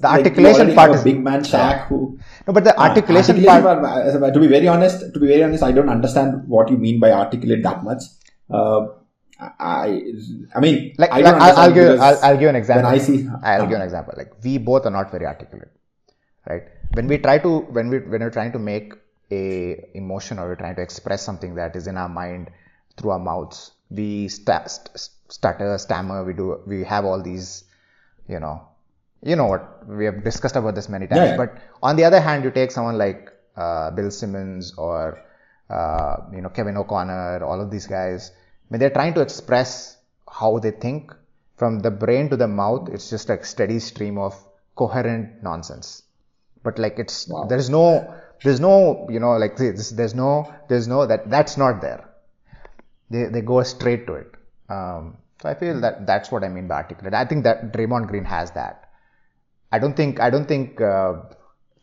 [0.00, 2.18] The like, articulation part is big man Shaq who.
[2.46, 4.34] no, but the Uh, articulation, part.
[4.34, 7.12] to be very honest, to be very honest, I don't understand what you mean by
[7.12, 8.02] articulate that much.
[8.50, 8.86] Uh,
[9.40, 10.02] I,
[10.54, 12.84] I mean, like, I like I'll, I'll give I'll, I'll give an example.
[12.90, 14.14] When I see, I'll uh, give an example.
[14.16, 15.70] Like we both are not very articulate,
[16.48, 16.64] right?
[16.92, 18.92] When we try to when we when we're trying to make
[19.30, 22.50] a emotion or we're trying to express something that is in our mind
[22.96, 26.24] through our mouths, we sta- st- stutter, stammer.
[26.24, 27.64] We do we have all these,
[28.28, 28.68] you know,
[29.22, 31.30] you know what we have discussed about this many times.
[31.30, 31.36] Yeah.
[31.36, 35.22] But on the other hand, you take someone like uh, Bill Simmons or
[35.68, 38.32] uh, you know Kevin O'Connor, all of these guys.
[38.68, 39.96] When they're trying to express
[40.30, 41.12] how they think
[41.56, 44.34] from the brain to the mouth, it's just a steady stream of
[44.76, 46.02] coherent nonsense.
[46.62, 47.44] But like it's Wow.
[47.44, 51.80] there's no there's no you know like this, there's no there's no that that's not
[51.82, 52.08] there.
[53.10, 54.34] They they go straight to it.
[54.68, 57.14] Um, so I feel that that's what I mean by articulate.
[57.14, 58.89] I think that Draymond Green has that.
[59.72, 61.14] I don't think I don't think uh,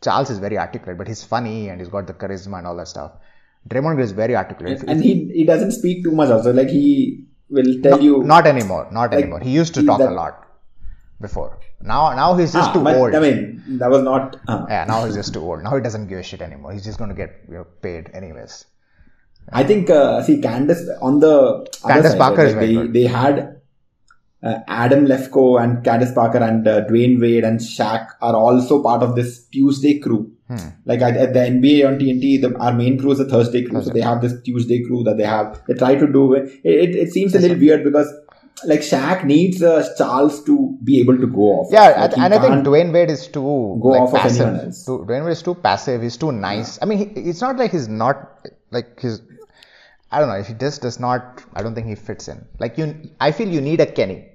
[0.02, 2.88] Charles is very articulate, but he's funny and he's got the charisma and all that
[2.88, 3.12] stuff.
[3.68, 4.82] Draymond Green is very articulate.
[4.86, 6.30] and he he doesn't speak too much.
[6.30, 9.40] Also, like he will tell you not anymore, not like, anymore.
[9.40, 10.44] He used to talk that- a lot
[11.20, 11.58] before.
[11.80, 13.14] Now now he's just Ah, too but, old.
[13.14, 14.36] I mean, that was not.
[14.48, 15.62] Uh, yeah, now he's just too old.
[15.62, 16.72] Now he doesn't give a shit anymore.
[16.72, 18.64] He's just going to get you know, paid anyways.
[19.52, 22.92] I think uh, see Candace on the Candace side, Parker is like very they, good.
[22.92, 23.57] they had
[24.42, 29.02] uh, Adam Lefkoe and Candace Parker and uh, Dwyane Wade and Shaq are also part
[29.02, 30.32] of this Tuesday crew.
[30.46, 30.68] Hmm.
[30.86, 33.82] Like at, at the NBA on TNT, the, our main crew is the Thursday crew,
[33.82, 35.60] so they have this Tuesday crew that they have.
[35.66, 36.48] They try to do it.
[36.64, 38.10] It, it seems a little weird because
[38.64, 41.68] like Shaq needs uh, Charles to be able to go off.
[41.72, 44.46] Yeah, Like, and- I think Dwyane Wade is too go like, off of passive.
[44.46, 44.84] anyone else.
[44.86, 46.02] Too, Dwyane Wade is too passive.
[46.02, 46.78] He's too nice.
[46.80, 49.20] I mean, he, it's not like he's not like he's.
[50.10, 50.36] I don't know.
[50.36, 52.46] If he just does not, I don't think he fits in.
[52.58, 54.26] Like you, I feel you need a Kenny.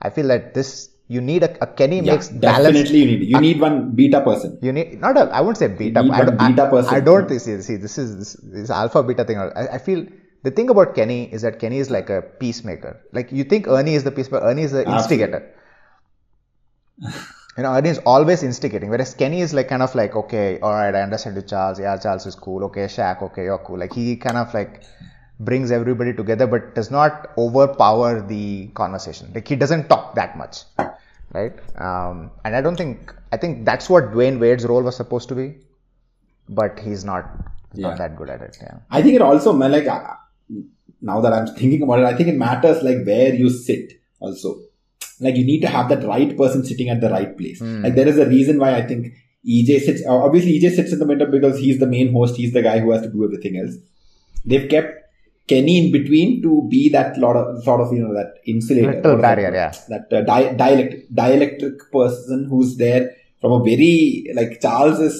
[0.00, 2.64] I feel that this you need a, a Kenny yeah, makes balance.
[2.64, 4.58] definitely you need you need one beta person.
[4.62, 5.22] You need not a.
[5.38, 6.00] I won't say beta.
[6.00, 6.94] I don't, beta I, person.
[6.94, 7.60] I don't see.
[7.60, 9.38] See, this is this, this alpha beta thing.
[9.38, 10.06] I, I feel
[10.42, 13.00] the thing about Kenny is that Kenny is like a peacemaker.
[13.12, 14.44] Like you think Ernie is the peacemaker.
[14.44, 15.54] Ernie is the instigator.
[17.56, 20.72] You know, Ernie is always instigating, whereas Kenny is like kind of like, okay, all
[20.72, 21.78] right, I understand you, Charles.
[21.78, 22.64] Yeah, Charles is cool.
[22.64, 23.78] Okay, Shaq, okay, you're cool.
[23.78, 24.82] Like he kind of like
[25.48, 29.30] brings everybody together, but does not overpower the conversation.
[29.34, 30.58] Like he doesn't talk that much,
[31.32, 31.52] right?
[31.88, 35.34] Um, and I don't think I think that's what Dwyane Wade's role was supposed to
[35.34, 35.46] be,
[36.48, 37.30] but he's not
[37.74, 37.88] Yeah.
[37.88, 38.56] not that good at it.
[38.60, 38.76] Yeah.
[38.90, 40.02] I think it also man, like uh,
[41.00, 44.60] now that I'm thinking about it, I think it matters like where you sit also.
[45.20, 47.60] Like you need to have that right person sitting at the right place.
[47.60, 49.12] Like there is a reason why I think
[49.48, 50.02] EJ sits.
[50.06, 52.36] Obviously, EJ sits in the middle because he's the main host.
[52.36, 53.74] He's the guy who has to do everything else.
[54.44, 55.01] They've kept
[55.52, 59.16] Kenny in between to be that lot of sort of you know that insulator, Little
[59.26, 59.74] barrier, that?
[59.90, 59.98] yeah.
[59.98, 63.04] That uh, di- dialect dielectric person who's there
[63.42, 63.94] from a very
[64.40, 65.16] like Charles is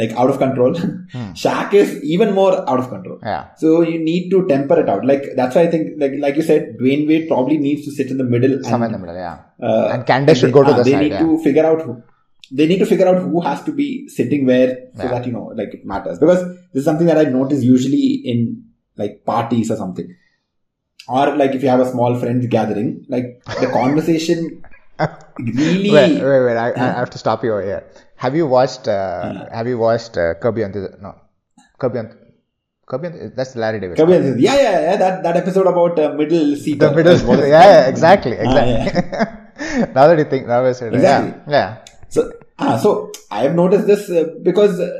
[0.00, 0.72] like out of control.
[1.42, 3.18] Shaq is even more out of control.
[3.18, 3.26] Hmm.
[3.26, 3.42] Yeah.
[3.56, 5.04] So you need to temper it out.
[5.10, 8.10] Like that's why I think, like like you said, Dwyane Wade probably needs to sit
[8.10, 8.56] in the middle.
[8.64, 9.14] Somewhere in the middle.
[9.16, 9.38] Yeah.
[9.62, 11.20] uh, And Candace should they, go to uh, the They side, need yeah.
[11.20, 12.02] to figure out who.
[12.52, 15.10] They need to figure out who has to be sitting where, so Yeah.
[15.12, 16.18] that you know, like it matters.
[16.18, 18.63] Because this is something that I notice usually in
[18.96, 20.14] like parties or something,
[21.08, 24.62] or like if you have a small friends gathering, like the conversation
[25.38, 25.90] really.
[25.90, 26.56] Wait, wait, wait.
[26.56, 27.84] I, I have to stop you over here.
[28.16, 28.86] Have you watched?
[28.88, 31.14] Uh, have you watched uh, Kirby the no?
[31.78, 32.18] Kirby on
[32.86, 33.96] Kirby that's Larry David.
[33.98, 34.96] Here, Yeah, yeah, yeah.
[34.96, 36.78] That that episode about uh, middle seat.
[36.78, 37.18] the middle.
[37.40, 39.92] yeah, yeah, exactly, Ah, exactly.
[39.94, 41.52] now that you think, now I said, it, Exactly.
[41.52, 41.84] yeah, yeah.
[42.08, 44.90] So, ah, so I have noticed this uh, because uh,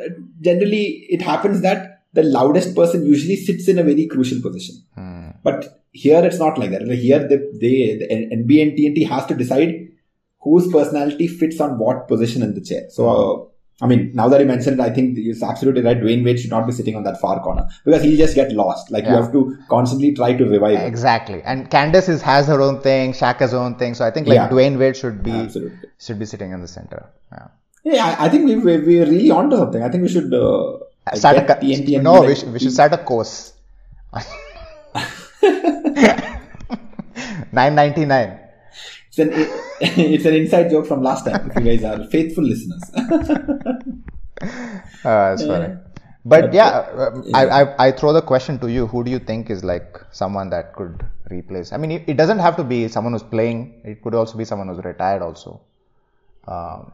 [0.40, 4.76] generally it happens that the loudest person usually sits in a very crucial position.
[4.94, 5.30] Hmm.
[5.42, 6.82] But here it's not like that.
[6.82, 8.06] Here the, they, the
[8.36, 9.88] NBA and TNT has to decide
[10.40, 12.82] whose personality fits on what position in the chair.
[12.90, 16.00] So, uh, I mean, now that you mentioned, it, I think it's absolutely right.
[16.00, 18.90] Dwyane Wade should not be sitting on that far corner because he'll just get lost.
[18.90, 20.86] Like you have to constantly try to revive him.
[20.86, 21.42] Exactly.
[21.42, 23.94] And Candace is, has her own thing, Shaq has her own thing.
[23.94, 24.48] So I think like Yeah.
[24.48, 25.88] Dwyane Wade should be Absolutely.
[25.98, 27.06] should be sitting in the center.
[27.32, 27.48] Yeah.
[27.84, 29.82] Yeah, I, I think we, we, we're really onto something.
[29.82, 30.78] I think we should uh,
[31.12, 33.52] Start a, get co- TNT and no, we like- should, we should start a course.
[37.52, 38.40] Nine ninety nine.
[39.08, 39.30] It's an
[39.80, 41.50] it's an inside joke from last time.
[41.50, 42.82] If you guys are faithful listeners.
[45.04, 45.74] Uh, that's funny.
[46.24, 48.86] But yeah, uh, I, I I throw the question to you.
[48.86, 51.72] Who do you think is like someone that could replace?
[51.72, 53.80] I mean, it, it doesn't have to be someone who's playing.
[53.84, 55.22] It could also be someone who's retired.
[55.22, 55.60] Also,
[56.48, 56.92] um,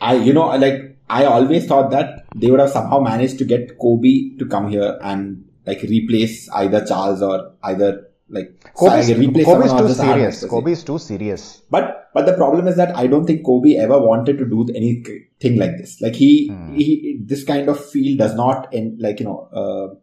[0.00, 3.78] I, you know, like I always thought that they would have somehow managed to get
[3.78, 9.72] Kobe to come here and like replace either Charles or either like Kobe's, replace Kobe's
[9.72, 10.34] too serious.
[10.34, 11.62] extra Kobe's too serious.
[11.70, 15.56] But but the problem is that I don't think Kobe ever wanted to do anything
[15.58, 16.00] like this.
[16.00, 16.74] Like he Hmm.
[16.74, 19.48] he this kind of field does not end like you know.
[19.52, 19.94] Uh,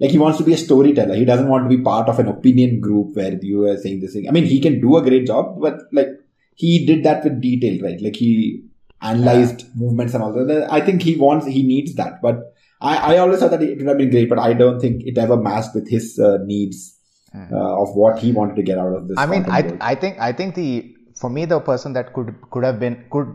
[0.00, 1.16] like he wants to be a storyteller.
[1.16, 4.12] He doesn't want to be part of an opinion group where you are saying this
[4.12, 4.28] thing.
[4.28, 6.08] I mean, he can do a great job, but like
[6.54, 8.00] he did that with detail, right?
[8.00, 8.62] Like he
[9.00, 10.72] analyzed movements and all that.
[10.72, 12.20] I think he wants, he needs that.
[12.22, 15.02] But I, I always thought that it would have been great, but I don't think
[15.04, 16.96] it ever matched with his uh, needs
[17.34, 19.16] uh, of what he wanted to get out of this.
[19.16, 19.20] Hmm.
[19.20, 19.76] I mean, I.
[19.92, 23.34] I think I think the for me the person that could could have been could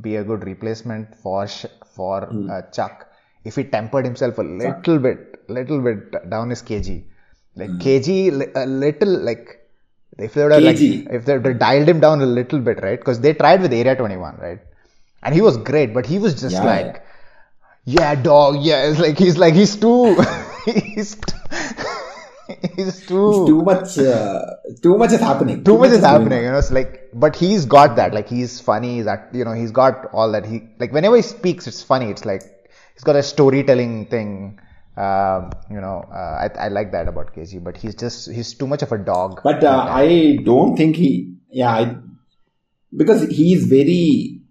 [0.00, 2.50] be a good replacement for Sh- for Hmm.
[2.50, 3.08] uh, Chuck
[3.44, 7.02] if he tempered himself a little bit, little bit down his kg,
[7.56, 7.78] like Hmm.
[7.78, 9.58] kg a little like
[10.18, 12.82] if they would have like if they would have dialed him down a little bit,
[12.82, 12.98] right?
[12.98, 14.60] Because they tried with Area 21, right?
[15.22, 17.04] And he was great, but he was just Yeah, like,
[17.84, 18.88] yeah, dog, yeah.
[18.88, 20.16] It's like he's like he's too,
[20.64, 21.16] he's.
[21.16, 21.36] Too,
[22.76, 24.40] He's too too much uh,
[24.82, 26.44] too much is happening too much is happening on.
[26.44, 29.70] you know it's like but he's got that like he's funny that you know he's
[29.70, 32.42] got all that he like whenever he speaks it's funny it's like
[32.94, 34.58] he's got a storytelling thing
[34.96, 38.66] um, you know uh, I, I like that about KG but he's just he's too
[38.66, 41.96] much of a dog but uh, i don't think he yeah I,
[42.94, 44.41] because he's very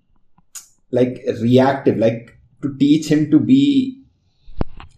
[0.92, 4.02] like reactive like to teach him to be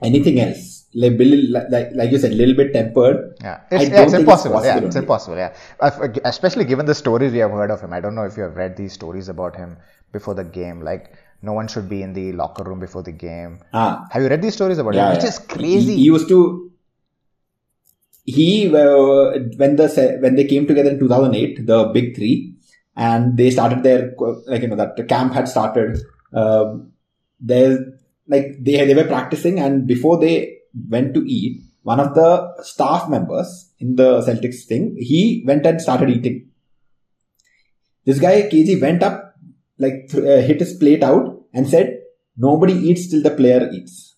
[0.02, 0.86] anything else.
[0.96, 3.36] Like like like, you said a little bit tempered.
[3.42, 3.62] Yeah.
[3.72, 5.56] It's, yeah, it's impossible it's yeah it's impossible yeah.
[5.80, 7.94] Uh, especially given the stories we have heard of him.
[7.94, 9.78] I don't know if you have read these stories about him
[10.12, 10.82] before the game.
[10.82, 13.60] Like no one should be in the locker room before the game.
[13.74, 14.06] Ah.
[14.12, 15.30] Have you read these stories about yeah, him which yeah.
[15.30, 15.94] is crazy.
[15.94, 16.72] He, he used to
[18.26, 22.53] he uh, when the when they came together in 2008 the big three
[22.96, 24.14] and they started their
[24.48, 26.00] like you know that the camp had started
[26.34, 26.92] um,
[27.40, 27.78] there
[28.28, 30.58] like they they were practicing and before they
[30.90, 35.82] went to eat one of the staff members in the celtics thing he went and
[35.82, 36.50] started eating.
[38.06, 39.36] This guy kg went up
[39.78, 42.00] like th- uh, hit his plate out and said
[42.38, 44.16] nobody eats till the player eats.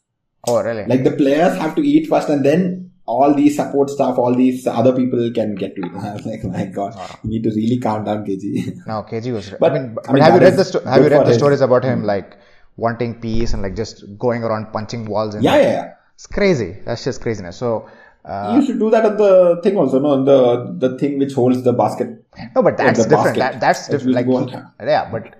[0.47, 0.85] Oh really?
[0.85, 4.65] Like the players have to eat first and then all these support staff, all these
[4.67, 5.91] other people can get to it.
[5.93, 8.85] I was like, my God, you need to really calm down, KG.
[8.87, 9.51] No, KG was.
[9.59, 11.29] But, I mean, but I mean, have you read the sto- have you read the
[11.29, 12.37] his- stories about him like
[12.77, 15.35] wanting peace and like just going around punching walls?
[15.35, 15.93] And yeah, yeah, yeah.
[16.15, 16.77] It's crazy.
[16.85, 17.57] That's just craziness.
[17.57, 17.87] So.
[18.23, 20.09] Uh, you should do that on the thing also, no?
[20.09, 22.07] On the the thing which holds the basket.
[22.55, 23.37] no, but that's different.
[23.37, 24.15] That, that's different.
[24.15, 25.35] Like, used to go he- yeah, but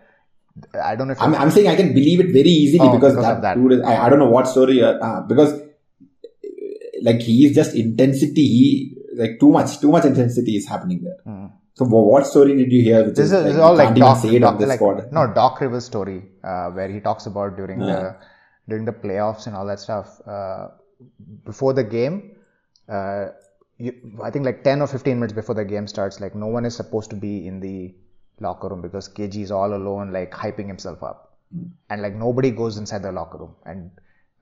[0.79, 3.13] I don't know if I'm, I'm saying I can believe it very easily Oh, because,
[3.13, 3.55] because that, that.
[3.55, 5.59] dude is, I, I don't know what story, uh, uh, because
[7.07, 11.19] like he is just intensity, he, like too much, too much intensity is happening there.
[11.75, 13.03] So what story did you hear?
[13.05, 15.11] Which this is, like, is all like Doc, Doc- on this like, pod.
[15.11, 18.15] no Doc Rivers story uh, where he talks about during the
[18.69, 20.67] during the playoffs and all that stuff uh,
[21.45, 22.31] before the game.
[22.87, 23.25] Uh,
[23.77, 23.93] you,
[24.23, 26.75] I think like 10 or 15 minutes before the game starts, like no one is
[26.75, 27.93] supposed to be in the
[28.39, 31.37] locker room because KG is all alone, like hyping himself up,
[31.89, 33.55] and like nobody goes inside the locker room.
[33.65, 33.91] And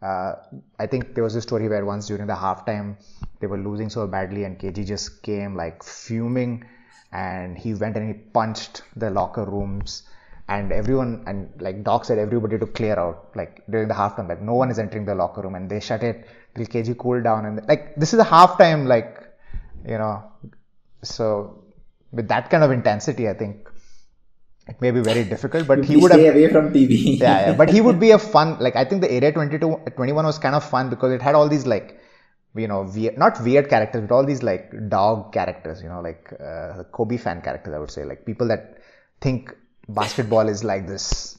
[0.03, 0.35] uh,
[0.79, 2.97] I think there was a story where once during the halftime
[3.39, 6.65] they were losing so badly, and KG just came like fuming,
[7.11, 10.03] and he went and he punched the locker rooms.
[10.49, 14.27] And everyone and like Doc said, everybody to clear out like during the halftime.
[14.27, 17.23] Like no one is entering the locker room, and they shut it till KG cooled
[17.23, 17.45] down.
[17.45, 19.25] And like this is a halftime, like
[19.87, 20.23] you know.
[21.01, 21.63] So
[22.11, 23.69] with that kind of intensity, I think
[24.67, 25.67] it may be very difficult.
[25.67, 27.19] But he would stay have away from TV.
[27.19, 30.25] yeah, yeah, but he would be a fun like I think the area 22 21
[30.25, 31.99] was kind of fun because it had all these like
[32.55, 36.31] you know weird, not weird characters but all these like dog characters you know like
[36.39, 38.77] uh, Kobe fan characters I would say like people that
[39.21, 39.55] think
[39.89, 41.37] basketball is like this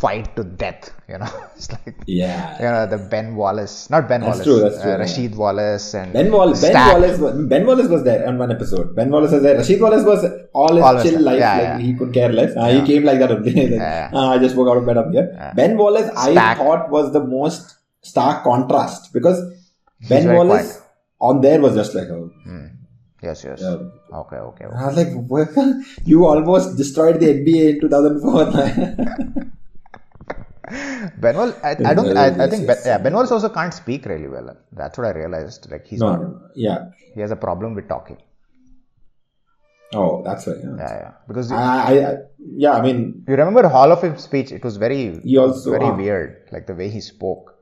[0.00, 0.90] fight to death.
[1.08, 2.56] You know, it's like Yeah.
[2.62, 5.04] you know the Ben Wallace, not Ben That's Wallace, true, that's true, uh, yeah.
[5.04, 8.94] Rasheed Wallace and Ben Wallace, Ben Wallace, was, Ben Wallace was there on one episode.
[8.94, 9.56] Ben Wallace was there.
[9.58, 11.78] Rasheed Wallace was all his Always chill life, Yeah, like yeah.
[11.78, 12.56] he could care less.
[12.56, 13.52] Uh, He came like that only.
[13.60, 14.10] Like, Yeah.
[14.12, 15.52] "Ah, I just woke out of bed up here.
[15.56, 19.40] Ben Wallace, I thought was the most stark contrast because
[20.08, 20.82] Ben Wallace quiet.
[21.20, 22.30] on there was just like, oh,
[23.20, 23.58] Yes, yes.
[23.60, 23.78] Yeah.
[24.20, 24.64] Okay, okay.
[24.66, 24.76] okay.
[24.76, 29.52] I was like, you almost destroyed the NBA in 2004.
[31.18, 32.16] Ben Wallace, I, I don't.
[32.16, 32.84] I, I think yes.
[32.84, 34.56] ben, yeah, Ben Wallace also can't speak really well.
[34.72, 35.70] That's what I realized.
[35.70, 36.20] Like he's no, not.
[36.20, 36.40] no, no.
[36.54, 36.78] yeah.
[37.14, 38.18] He has a problem with talking.
[39.94, 40.56] Oh, that's right.
[40.62, 40.76] Yeah.
[40.76, 41.12] Yeah, yeah.
[41.26, 44.52] Because I, I, I, yeah, I mean, you remember Hall of Fame speech?
[44.52, 45.96] It was very, He also- very ah.
[45.96, 46.48] weird.
[46.52, 47.54] Like the way he spoke.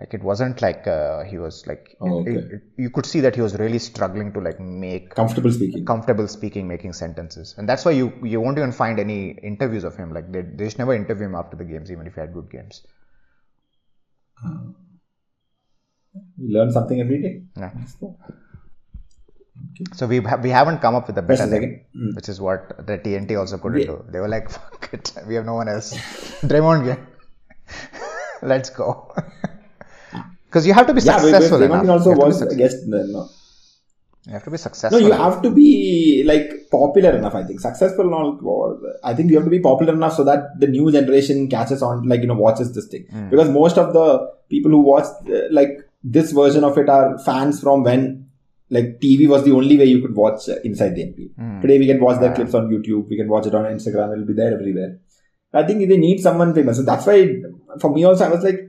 [0.00, 1.96] Like it wasn't like uh, he was like.
[2.00, 2.34] Oh, okay.
[2.34, 5.84] it- it- you could see that he was really struggling to like make comfortable speaking.
[5.84, 9.96] comfortable speaking, making sentences, and that's why you you won't even find any interviews of
[9.96, 10.12] him.
[10.14, 12.48] Like they they just never interview him after the games, even if he had good
[12.48, 12.82] games.
[16.36, 17.42] You learn something every day.
[17.56, 17.70] Yeah.
[19.94, 21.80] So we ha- we haven't come up with a better name.
[21.96, 22.14] Mm.
[22.16, 23.86] which is what the TNT also couldn't Yeah.
[23.86, 24.04] do.
[24.12, 25.92] They were like, "Fuck it, we have no one else."
[26.52, 27.06] Draymond game.
[28.42, 29.12] Let's go.
[30.58, 31.88] Because you have to be Yeah, successful enough.
[31.88, 33.28] also you, have was, to I be guess, no,
[34.26, 34.98] you have to be successful.
[34.98, 35.34] No, you enough.
[35.34, 37.34] have to be like popular enough.
[37.34, 38.12] I think successful.
[38.12, 41.80] Or- I think you have to be popular enough so that the new generation catches
[41.80, 43.06] on, like you know, watches this thing.
[43.10, 43.30] Hmm.
[43.30, 47.60] Because most of the people who watch uh, like this version of it are fans
[47.60, 48.28] from when
[48.70, 51.34] like TV was the only way you could watch uh, inside the NBA.
[51.36, 51.60] Hmm.
[51.60, 53.08] Today we can watch their clips on YouTube.
[53.08, 54.12] We can watch it on Instagram.
[54.12, 54.98] It'll be there everywhere.
[55.54, 56.76] I think they need someone famous.
[56.76, 57.36] So that's why
[57.80, 58.67] for me also I was like,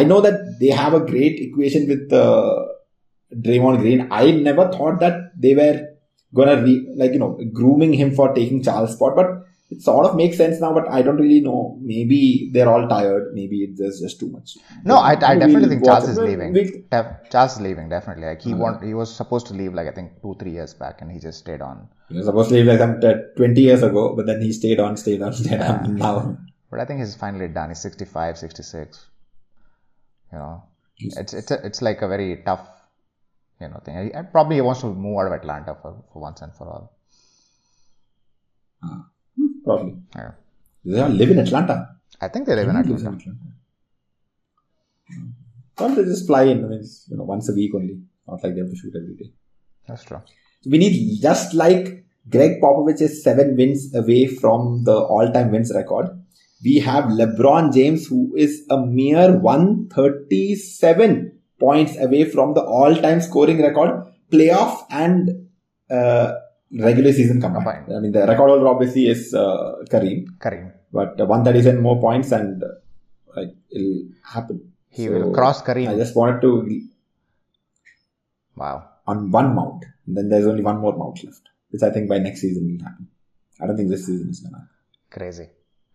[0.00, 2.64] I know that they have a great equation with uh,
[3.46, 4.08] Draymond Green.
[4.10, 5.16] I never thought that
[5.46, 5.74] they were
[6.38, 9.28] gonna re- like you know grooming him for taking Charles' spot, but
[9.70, 10.72] it sort of makes sense now.
[10.78, 11.78] But I don't really know.
[11.92, 13.30] Maybe they're all tired.
[13.38, 14.56] Maybe it's just, too much.
[14.84, 16.52] No, I, I We'll definitely think Charles is leaving.
[16.52, 18.26] we'll- Def- Charles is leaving definitely.
[18.32, 18.62] Like he Uh-huh.
[18.64, 21.18] want he was supposed to leave like I think two three years back, and he
[21.28, 21.88] just stayed on.
[22.10, 24.80] He was supposed to leave like some t- 20 years ago, but then he stayed
[24.80, 25.96] on, stayed on, stayed on.
[25.96, 26.36] Now,
[26.70, 27.70] But I think he's finally done.
[27.70, 29.06] He's 65, 66.
[30.34, 30.64] You know,
[30.98, 32.66] it's it's a, it's like a very tough,
[33.60, 34.10] you know, thing.
[34.12, 36.84] And probably he wants to move out of Atlanta for, for once and for all.
[38.82, 39.06] Ah.
[39.36, 39.94] Hmm, probably.
[40.16, 40.32] Yeah.
[40.84, 41.76] They all live in Atlanta.
[42.20, 43.36] I think they live in He lives Atlanta.
[45.78, 48.00] Or they just fly in, I mean, you know, once a week only.
[48.26, 49.30] Not like they have to shoot every day.
[49.86, 50.22] That's true.
[50.66, 56.23] We need, just like Gregg Popovich is seven wins away from the all-time wins record,
[56.64, 63.62] we have LeBron James who is a mere 137 points away from the all-time scoring
[63.62, 65.48] record, playoff and
[65.90, 66.32] uh,
[66.80, 67.64] regular season combined.
[67.64, 67.96] Combined.
[67.96, 70.72] I mean, the record holder obviously is uh, Kareem, Kareem.
[70.92, 72.66] but uh, 137 more points and uh,
[73.36, 74.72] like it'll happen.
[74.88, 75.88] He So, will cross Kareem.
[75.88, 76.50] I just wanted to
[78.56, 78.88] Wow.
[79.06, 79.84] on one mount.
[80.06, 82.84] And then there's only one more mount left, which I think by next season will
[82.84, 83.08] happen.
[83.60, 84.58] I don't think this season is gonna.
[84.58, 84.70] happen.
[85.10, 85.48] Crazy.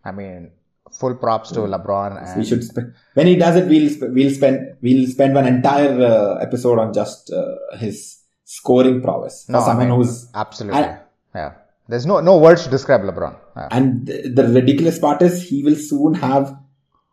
[0.04, 0.50] I mean,
[0.92, 4.30] full props to LeBron and We should sp- when he does it, we'll sp- we'll
[4.34, 9.64] spend we'll spend one entire uh, episode on just uh, his scoring prowess No, I
[9.66, 10.80] someone mean, who's absolutely.
[10.80, 10.98] I-
[11.34, 11.52] yeah.
[11.88, 13.36] There's no no words to describe LeBron.
[13.56, 13.68] Yeah.
[13.70, 16.56] and the, the ridiculous part is he will soon have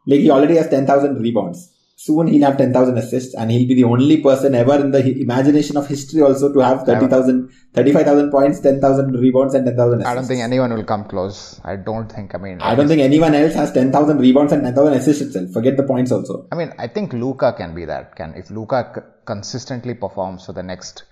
[0.08, 1.74] like he already has ten thousand rebounds.
[2.00, 5.02] Soon he'll have ten thousand assists, and he'll be the only person ever in the
[5.02, 9.76] hi- imagination of history also to have 30,000, 35,000 points, ten thousand rebounds, and ten
[9.76, 10.12] thousand assists.
[10.12, 11.60] I don't think anyone will come close.
[11.64, 12.36] I don't think.
[12.36, 15.50] I mean, I don't think anyone else has 10,000 rebounds and 10,000 assists itself.
[15.52, 16.46] Forget the points also.
[16.52, 18.16] I mean, I think Luka can be that.
[18.16, 21.04] Can if Luka c- consistently performs for the next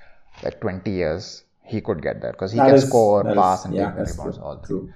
[0.44, 3.36] like 20 years, he could get there because he That can is- score, that is-
[3.38, 4.46] pass, and yeah, take the rebounds true.
[4.46, 4.68] all three.
[4.68, 4.94] True.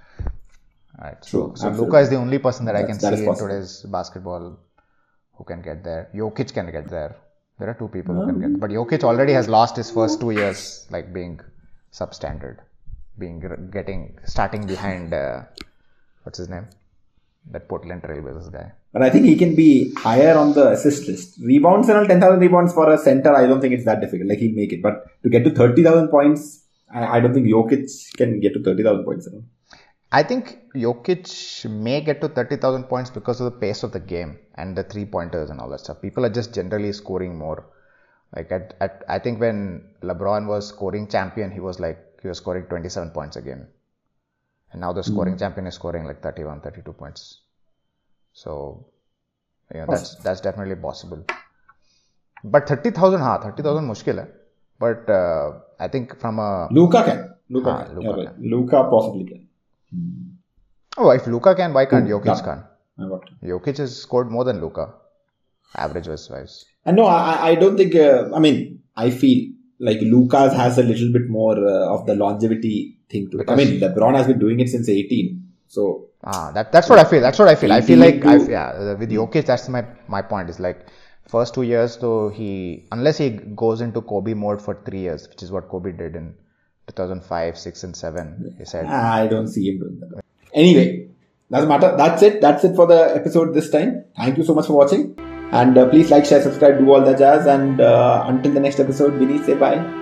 [1.02, 1.22] Right.
[1.24, 1.82] True, So, so.
[1.82, 4.60] Luka is the only person that I can That's- see in today's basketball
[5.40, 6.10] who can get there.
[6.14, 7.16] Jokic can get there.
[7.58, 8.58] There are two people who can get, there.
[8.58, 11.40] but Jokic already has lost his first two years, like being
[11.92, 12.58] substandard,
[13.18, 13.40] being
[13.72, 15.14] getting starting behind.
[15.14, 15.44] Uh,
[16.24, 16.68] what's his name?
[17.52, 18.72] That Portland Trailblazers guy.
[18.94, 21.40] But I think he can be higher on the assist list.
[21.42, 24.30] Rebounds and all 10,000 rebounds for a center, I don't think it's that difficult.
[24.30, 24.82] Like he'll make it.
[24.82, 27.88] But to get to 30,000 points, I, I don't think Jokic
[28.18, 29.28] can get to 30,000 points.
[29.28, 29.44] at all.
[30.12, 34.40] I think Jokic may get to 30,000 points because of the pace of the game
[34.56, 36.02] and the three pointers and all that stuff.
[36.02, 37.66] People are just generally scoring more.
[38.36, 42.38] Like at, at I think when LeBron was scoring champion, he was like he was
[42.38, 43.68] scoring 27 points a game.
[44.72, 47.42] And now the scoring champion is scoring like 31, 32 points.
[48.34, 48.86] So
[49.74, 51.26] yeah, that's that's definitely possible.
[52.44, 54.28] But 30,000 ha 30,000 mushkil hai.
[54.80, 57.36] But uh, I think from a Luka can.
[57.50, 57.96] Luka Ah, can.
[57.96, 58.40] Luka You're right.
[58.40, 59.49] Luka possibly can.
[60.98, 62.08] Oh if Luka can, why can't?
[62.08, 62.64] Jokic Done.
[62.98, 63.20] can?
[63.44, 64.94] Jokic has scored more than Luka,
[65.76, 66.66] average wise.
[66.86, 67.96] And no, I, I don't think.
[67.96, 72.16] Uh, I mean, I feel like Luka's has a little bit more uh, of the
[72.16, 73.50] longevity thing to it.
[73.50, 75.46] I Because- mean, LeBron has been doing it since 18.
[75.68, 77.22] So Ah, that that's what I feel.
[77.22, 77.72] That's what I feel.
[77.72, 80.50] I feel like I, yeah, with Jokic, that's my my point.
[80.50, 80.88] Is like
[81.28, 83.30] first two years though he unless he
[83.64, 86.34] goes into Kobe mode for three years, which is what Kobe did in
[86.90, 88.56] 2005, six and seven.
[88.58, 90.24] He said, I don't see him doing that.
[90.54, 91.08] Anyway,
[91.52, 91.96] doesn't matter.
[91.96, 92.42] That's it.
[92.42, 94.06] That's it for the episode this time.
[94.16, 95.16] Thank you so much for watching.
[95.52, 97.48] And uh, please like, share, subscribe, do all the jazz.
[97.48, 99.99] And uh, until the next episode, Vinny, say bye.